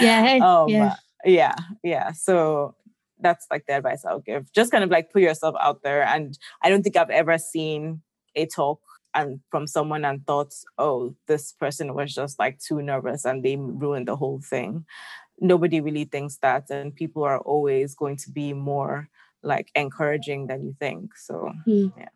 [0.00, 0.96] Yeah um, yeah.
[1.24, 2.12] yeah yeah.
[2.12, 2.74] So
[3.20, 4.52] that's like the advice i'll give.
[4.52, 8.02] Just kind of like put yourself out there and i don't think i've ever seen
[8.34, 8.80] a talk
[9.14, 13.56] and from someone and thought, oh, this person was just like too nervous and they
[13.56, 14.86] ruined the whole thing
[15.42, 19.08] nobody really thinks that and people are always going to be more
[19.42, 21.92] like encouraging than you think so mm.
[21.98, 22.08] yeah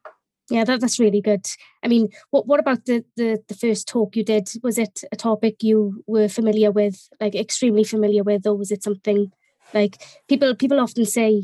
[0.48, 1.44] yeah that, that's really good
[1.82, 5.16] i mean what what about the, the the first talk you did was it a
[5.16, 9.30] topic you were familiar with like extremely familiar with or was it something
[9.74, 11.42] like people people often say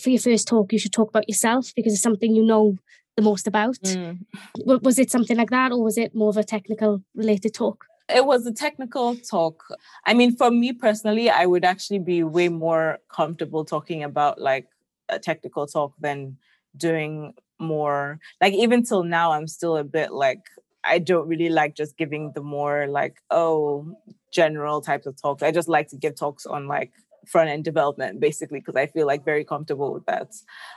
[0.00, 2.76] for your first talk, you should talk about yourself because it's something you know
[3.16, 3.78] the most about.
[3.82, 4.20] Mm.
[4.64, 7.86] Was it something like that, or was it more of a technical related talk?
[8.08, 9.64] It was a technical talk.
[10.06, 14.66] I mean, for me personally, I would actually be way more comfortable talking about like
[15.08, 16.36] a technical talk than
[16.76, 20.40] doing more like even till now i'm still a bit like
[20.82, 23.86] i don't really like just giving the more like oh
[24.32, 26.90] general types of talks i just like to give talks on like
[27.26, 30.34] front end development basically because I feel like very comfortable with that.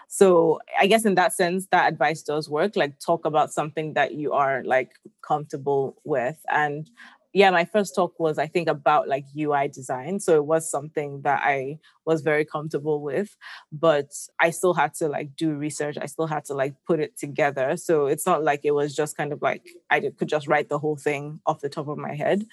[0.07, 2.75] So I guess in that sense, that advice does work.
[2.75, 4.91] Like talk about something that you are like
[5.21, 6.37] comfortable with.
[6.49, 6.89] And
[7.35, 10.21] yeah, my first talk was I think about like UI design.
[10.21, 13.35] So it was something that I was very comfortable with,
[13.73, 15.97] but I still had to like do research.
[15.99, 17.75] I still had to like put it together.
[17.75, 20.79] So it's not like it was just kind of like I could just write the
[20.79, 22.45] whole thing off the top of my head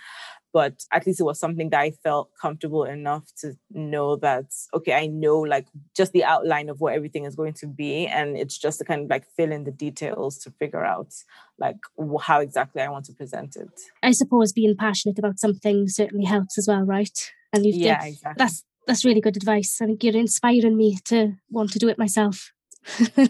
[0.52, 4.92] but at least it was something that I felt comfortable enough to know that okay,
[4.92, 8.58] I know like just the outline of what everything is going to be, and it's
[8.58, 11.12] just to kind of like fill in the details to figure out
[11.58, 11.76] like
[12.20, 13.70] how exactly I want to present it.
[14.02, 17.32] I suppose being passionate about something certainly helps as well, right?
[17.52, 18.34] And you've yeah, exactly.
[18.38, 19.80] that's that's really good advice.
[19.80, 22.52] I think you're inspiring me to want to do it myself.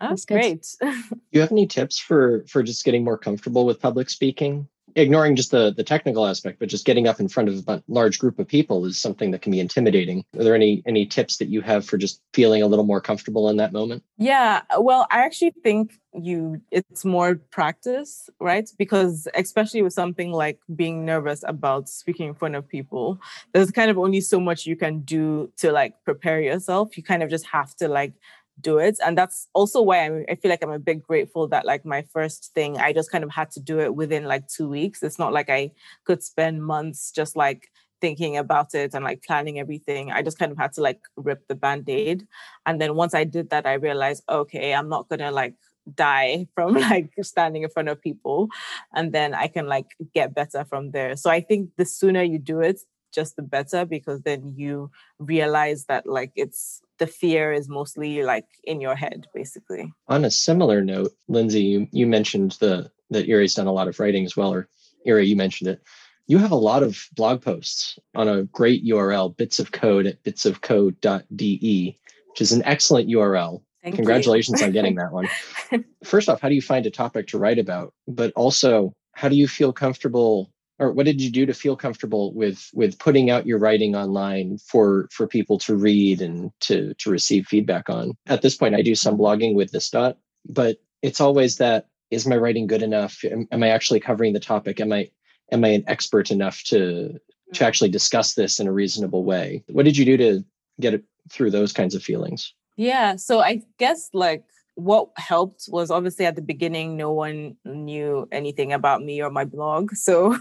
[0.00, 0.66] Ah, that's great.
[0.80, 0.90] do
[1.32, 4.66] you have any tips for for just getting more comfortable with public speaking?
[5.00, 8.18] Ignoring just the the technical aspect but just getting up in front of a large
[8.18, 10.24] group of people is something that can be intimidating.
[10.38, 13.48] Are there any any tips that you have for just feeling a little more comfortable
[13.48, 14.02] in that moment?
[14.16, 18.68] Yeah well i actually think you it's more practice right?
[18.78, 23.20] Because especially with something like being nervous about speaking in front of people
[23.52, 26.96] there's kind of only so much you can do to like prepare yourself.
[26.96, 28.14] You kind of just have to like
[28.60, 28.98] do it.
[29.04, 32.02] And that's also why I'm, i feel like i'm a bit grateful that like my
[32.12, 35.02] first thing i just kind of had to do it within like two weeks.
[35.02, 35.70] It's not like i
[36.04, 40.10] could spend months just like thinking about it and like planning everything.
[40.10, 42.26] I just kind of had to like rip the band-aid.
[42.66, 45.54] And then once i did that i realized okay i'm not gonna like
[45.94, 48.48] die from like standing in front of people.
[48.94, 51.16] And then i can like get better from there.
[51.16, 52.80] So i think the sooner you do it
[53.12, 58.46] just the better because then you realize that like it's the fear is mostly like
[58.62, 59.92] in your head basically.
[60.06, 63.98] On a similar note lindsay you, you mentioned the that Ire's done a lot of
[63.98, 64.68] writing as well or
[65.04, 65.82] Erie, you mentioned it.
[66.26, 70.22] You have a lot of blog posts on a great url bits of code at
[70.22, 71.98] bitsofcode.de
[72.28, 75.28] which is an excellent url Thank congratulations on getting that one.
[76.04, 77.94] First off how do you find a topic to write about?
[78.06, 82.32] But also how do you feel comfortable or what did you do to feel comfortable
[82.32, 87.10] with with putting out your writing online for for people to read and to to
[87.10, 88.14] receive feedback on?
[88.26, 89.22] At this point i do some mm-hmm.
[89.22, 90.16] blogging with this dot
[90.48, 93.22] but it's always that is my writing good enough?
[93.24, 94.80] Am, am i actually covering the topic?
[94.80, 95.08] Am i
[95.52, 97.64] am i an expert enough to to mm-hmm.
[97.64, 99.62] actually discuss this in a reasonable way?
[99.68, 100.44] What did you do to
[100.80, 102.54] get it through those kinds of feelings?
[102.76, 104.44] Yeah so i guess like
[104.80, 109.44] what helped was obviously at the beginning no one knew anything about me or my
[109.44, 109.90] blog.
[110.00, 110.36] So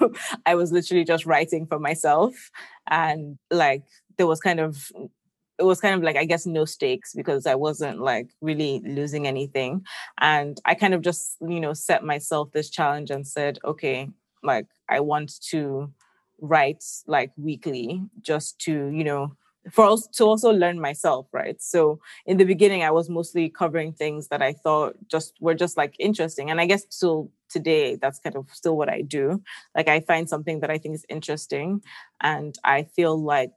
[0.45, 2.33] i was literally just writing for myself.
[2.87, 3.83] And like
[4.17, 4.91] there was kind of
[5.59, 9.27] it was kind of like i guess no stakes because i wasn't like really losing
[9.27, 9.85] anything.
[10.19, 14.09] And i kind of just you know set myself this challenge and said okay
[14.41, 15.91] like i want to
[16.41, 19.35] write like weekly just to you know
[19.71, 23.91] for us to also learn myself right so in the beginning i was mostly covering
[23.91, 28.19] things that i thought just were just like interesting and i guess till today that's
[28.19, 29.41] kind of still what i do
[29.75, 31.81] like i find something that i think is interesting
[32.21, 33.51] and i feel like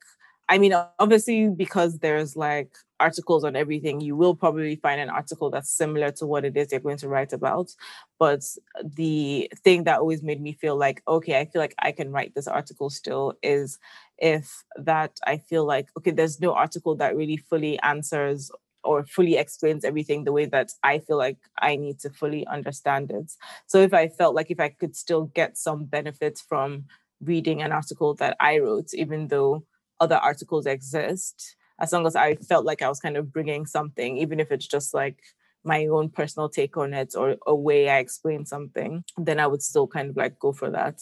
[0.48, 5.48] I mean, obviously, because there's like articles on everything, you will probably find an article
[5.50, 7.70] that's similar to what it is you're going to write about.
[8.18, 8.42] But
[8.82, 12.34] the thing that always made me feel like, okay, I feel like I can write
[12.34, 13.78] this article still is
[14.23, 18.51] if that I feel like, okay, there's no article that really fully answers
[18.85, 23.11] or fully explains everything the way that I feel like I need to fully understand
[23.11, 23.33] it.
[23.66, 26.85] So if I felt like if I could still get some benefits from
[27.20, 29.64] reading an article that I wrote, even though
[30.01, 34.18] other articles exist as long as I felt like I was kind of bringing something,
[34.18, 35.18] even if it's just like
[35.64, 39.62] my own personal take on it or a way I explain something, then I would
[39.62, 41.01] still kind of like go for that.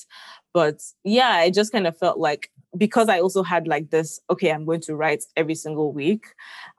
[0.53, 4.51] But yeah, I just kind of felt like because I also had like this, okay,
[4.53, 6.27] I'm going to write every single week.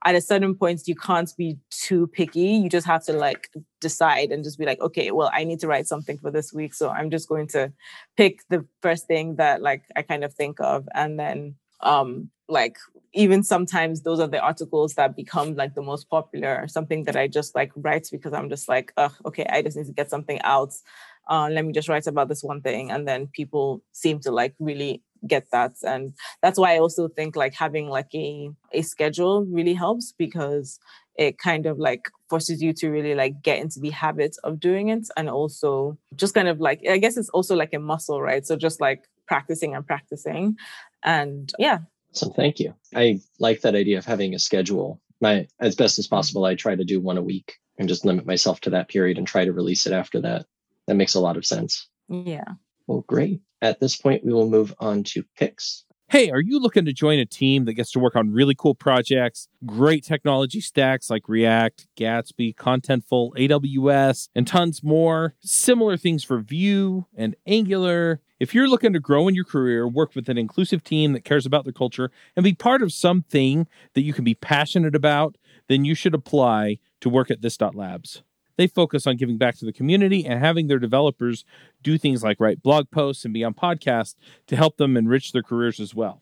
[0.06, 2.42] At a certain point, you can't be too picky.
[2.42, 3.50] You just have to like
[3.82, 6.74] decide and just be like, okay, well, I need to write something for this week.
[6.74, 7.74] So I'm just going to
[8.16, 12.78] pick the first thing that like I kind of think of and then um like
[13.14, 17.28] even sometimes those are the articles that become like the most popular something that i
[17.28, 20.40] just like write because i'm just like oh okay i just need to get something
[20.44, 20.74] out
[21.30, 24.54] uh, let me just write about this one thing and then people seem to like
[24.60, 25.74] really get that.
[25.84, 30.80] And that's why I also think like having like a, a schedule really helps because
[31.16, 34.90] it kind of like forces you to really like get into the habit of doing
[34.90, 38.46] it and also just kind of like i guess it's also like a muscle right?
[38.48, 40.58] So just like practicing and practicing
[41.04, 41.80] and yeah.
[42.14, 42.74] So thank you.
[42.94, 45.00] I like that idea of having a schedule.
[45.22, 46.16] My as best as mm-hmm.
[46.16, 49.18] possible i try to do one a week and just limit myself to that period
[49.18, 50.46] and try to release it after that.
[50.88, 51.88] That makes a lot of sense.
[52.10, 52.44] Yeah.
[52.88, 56.84] Well great at this point we will move on to picks Hey, are you looking
[56.84, 61.10] to join a team that gets to work on really cool projects, great technology stacks
[61.10, 65.36] like React, Gatsby, Contentful, AWS, and tons more?
[65.40, 68.20] Similar things for Vue and Angular.
[68.42, 71.46] If you're looking to grow in your career, work with an inclusive team that cares
[71.46, 75.38] about their culture, and be part of something that you can be passionate about,
[75.70, 78.22] then you should apply to work at This Dot Labs.
[78.62, 81.46] They focus on giving back to the community and having their developers
[81.82, 84.14] do things like write blog posts and be on podcasts
[84.46, 86.22] to help them enrich their careers as well.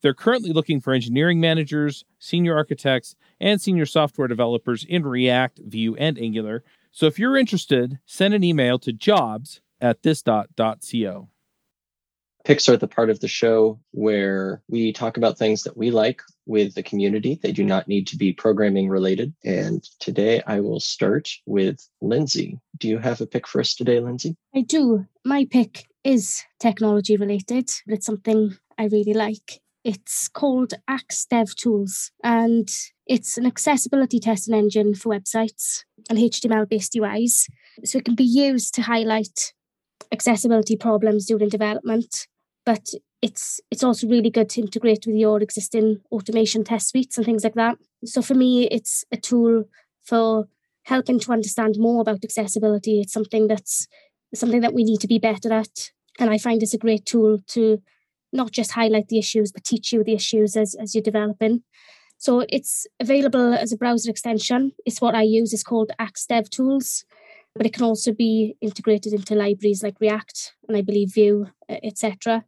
[0.00, 5.94] They're currently looking for engineering managers, senior architects, and senior software developers in React, Vue,
[5.96, 6.64] and Angular.
[6.90, 11.28] So if you're interested, send an email to jobs at this.co.
[12.44, 16.20] Picks are the part of the show where we talk about things that we like
[16.44, 17.40] with the community.
[17.42, 19.32] They do not need to be programming related.
[19.44, 22.58] And today I will start with Lyndsey.
[22.76, 24.36] Do you have a pick for us today, Lyndsey?
[24.54, 25.06] I do.
[25.24, 29.62] My pick is technology related, but it's something I really like.
[29.82, 32.68] It's called Axe Dev Tools, and
[33.06, 37.48] it's an accessibility testing engine for websites and HTML based UIs.
[37.84, 39.54] So it can be used to highlight
[40.12, 42.26] accessibility problems during development
[42.64, 42.88] but
[43.22, 47.44] it's it's also really good to integrate with your existing automation test suites and things
[47.44, 47.76] like that.
[48.04, 49.64] So for me, it's a tool
[50.02, 50.48] for
[50.84, 53.00] helping to understand more about accessibility.
[53.00, 53.86] It's something that's
[54.34, 57.38] something that we need to be better at, and I find it's a great tool
[57.48, 57.82] to
[58.32, 61.62] not just highlight the issues but teach you the issues as as you're developing.
[62.18, 64.72] So it's available as a browser extension.
[64.86, 65.52] It's what I use.
[65.52, 67.04] It's called Axe Dev Tools
[67.54, 72.44] but it can also be integrated into libraries like React and I believe Vue, etc.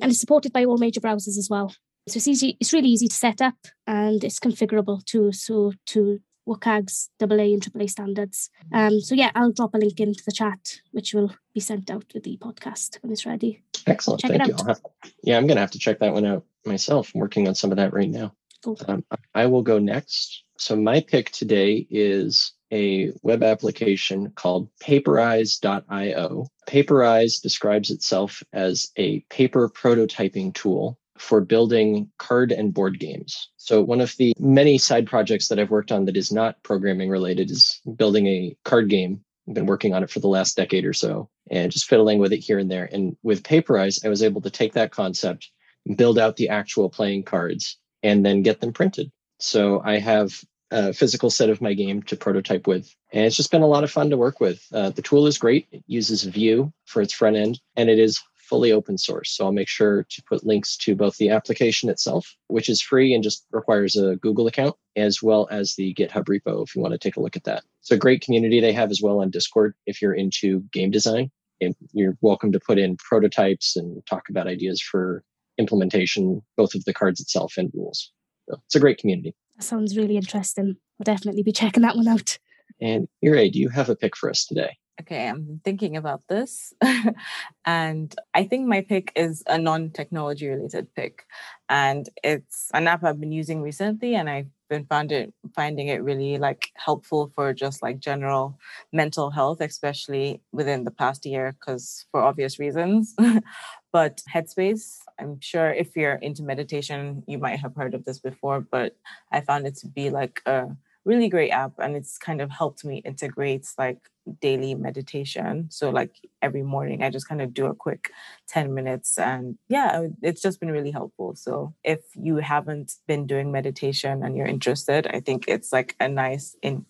[0.00, 1.70] And it's supported by all major browsers as well.
[2.08, 2.56] So it's easy.
[2.60, 5.32] It's really easy to set up and it's configurable too.
[5.32, 8.50] So to WCAG's AA and AAA standards.
[8.72, 12.04] Um, so yeah, I'll drop a link into the chat, which will be sent out
[12.14, 13.62] with the podcast when it's ready.
[13.86, 14.54] Excellent, check thank you.
[14.66, 14.80] Have,
[15.22, 17.12] yeah, I'm going to have to check that one out myself.
[17.14, 18.32] I'm working on some of that right now.
[18.64, 18.78] Cool.
[18.88, 20.44] Um, I will go next.
[20.58, 26.46] So my pick today is a web application called paperize.io.
[26.68, 33.50] Paperize describes itself as a paper prototyping tool for building card and board games.
[33.56, 37.08] So, one of the many side projects that I've worked on that is not programming
[37.08, 39.22] related is building a card game.
[39.48, 42.32] I've been working on it for the last decade or so and just fiddling with
[42.32, 42.88] it here and there.
[42.92, 45.50] And with Paperize, I was able to take that concept,
[45.96, 49.10] build out the actual playing cards, and then get them printed.
[49.38, 50.38] So, I have
[50.70, 52.92] a physical set of my game to prototype with.
[53.12, 54.64] And it's just been a lot of fun to work with.
[54.72, 55.68] Uh, the tool is great.
[55.70, 59.30] It uses Vue for its front end, and it is fully open source.
[59.32, 63.12] So I'll make sure to put links to both the application itself, which is free
[63.12, 66.92] and just requires a Google account, as well as the GitHub repo if you want
[66.92, 67.64] to take a look at that.
[67.80, 71.30] It's a great community they have as well on Discord if you're into game design.
[71.60, 75.24] And you're welcome to put in prototypes and talk about ideas for
[75.58, 78.12] implementation, both of the cards itself and rules.
[78.48, 79.34] So it's a great community.
[79.56, 80.76] That sounds really interesting.
[81.00, 82.38] I'll definitely be checking that one out.
[82.80, 84.76] And Ire, do you have a pick for us today?
[85.00, 86.72] Okay, I'm thinking about this.
[87.66, 91.24] and I think my pick is a non technology related pick.
[91.68, 96.02] And it's an app I've been using recently and I've been found it finding it
[96.02, 98.58] really like helpful for just like general
[98.92, 103.14] mental health, especially within the past year, because for obvious reasons.
[103.92, 108.60] but Headspace, I'm sure if you're into meditation, you might have heard of this before,
[108.60, 108.96] but
[109.32, 110.68] I found it to be like a
[111.06, 113.98] really great app and it's kind of helped me integrate like
[114.40, 115.68] daily meditation.
[115.70, 118.10] So like every morning I just kind of do a quick
[118.48, 121.36] 10 minutes and yeah, it's just been really helpful.
[121.36, 126.08] So if you haven't been doing meditation and you're interested, I think it's like a
[126.08, 126.84] nice in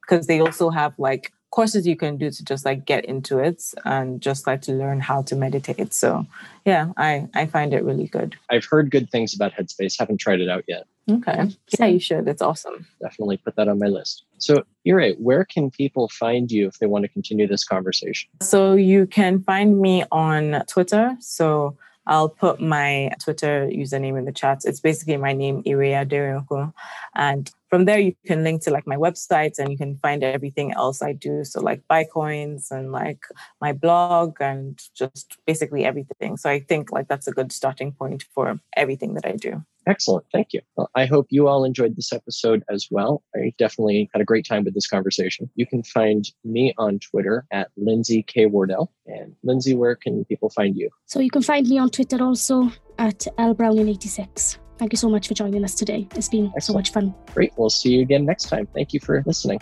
[0.00, 3.62] because they also have like courses you can do to just like get into it
[3.84, 5.94] and just like to learn how to meditate.
[5.94, 6.26] So
[6.64, 8.36] yeah, I I find it really good.
[8.50, 9.98] I've heard good things about Headspace.
[9.98, 10.86] Haven't tried it out yet.
[11.10, 11.48] Okay.
[11.78, 12.28] Yeah, you should.
[12.28, 12.86] It's awesome.
[13.00, 14.24] Definitely put that on my list.
[14.36, 18.28] So, Ire, where can people find you if they want to continue this conversation?
[18.42, 21.16] So, you can find me on Twitter.
[21.20, 24.62] So, I'll put my Twitter username in the chat.
[24.64, 26.72] It's basically my name, Ire Aderinokun.
[27.14, 30.72] And from there, you can link to like my website and you can find everything
[30.72, 31.44] else I do.
[31.44, 33.20] So, like Buycoins and like
[33.60, 36.36] my blog and just basically everything.
[36.36, 39.62] So, I think like that's a good starting point for everything that I do.
[39.86, 40.26] Excellent.
[40.32, 40.60] Thank you.
[40.76, 43.22] Well, I hope you all enjoyed this episode as well.
[43.34, 45.48] I definitely had a great time with this conversation.
[45.54, 48.44] You can find me on Twitter at Lindsay K.
[48.46, 48.92] Wardell.
[49.06, 50.90] And Lyndsey, where can people find you?
[51.06, 54.58] So you can find me on Twitter also at lbrowning86.
[54.78, 56.06] Thank you so much for joining us today.
[56.14, 56.62] It's been Excellent.
[56.64, 57.14] so much fun.
[57.34, 57.52] Great.
[57.56, 58.66] We'll see you again next time.
[58.74, 59.60] Thank you for listening.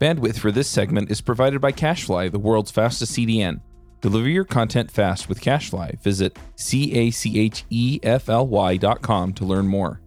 [0.00, 3.60] Bandwidth for this segment is provided by CacheFly, the world's fastest CDN.
[4.00, 6.00] Deliver your content fast with CacheFly.
[6.02, 10.00] Visit C A C H E F L Y dot com to learn more.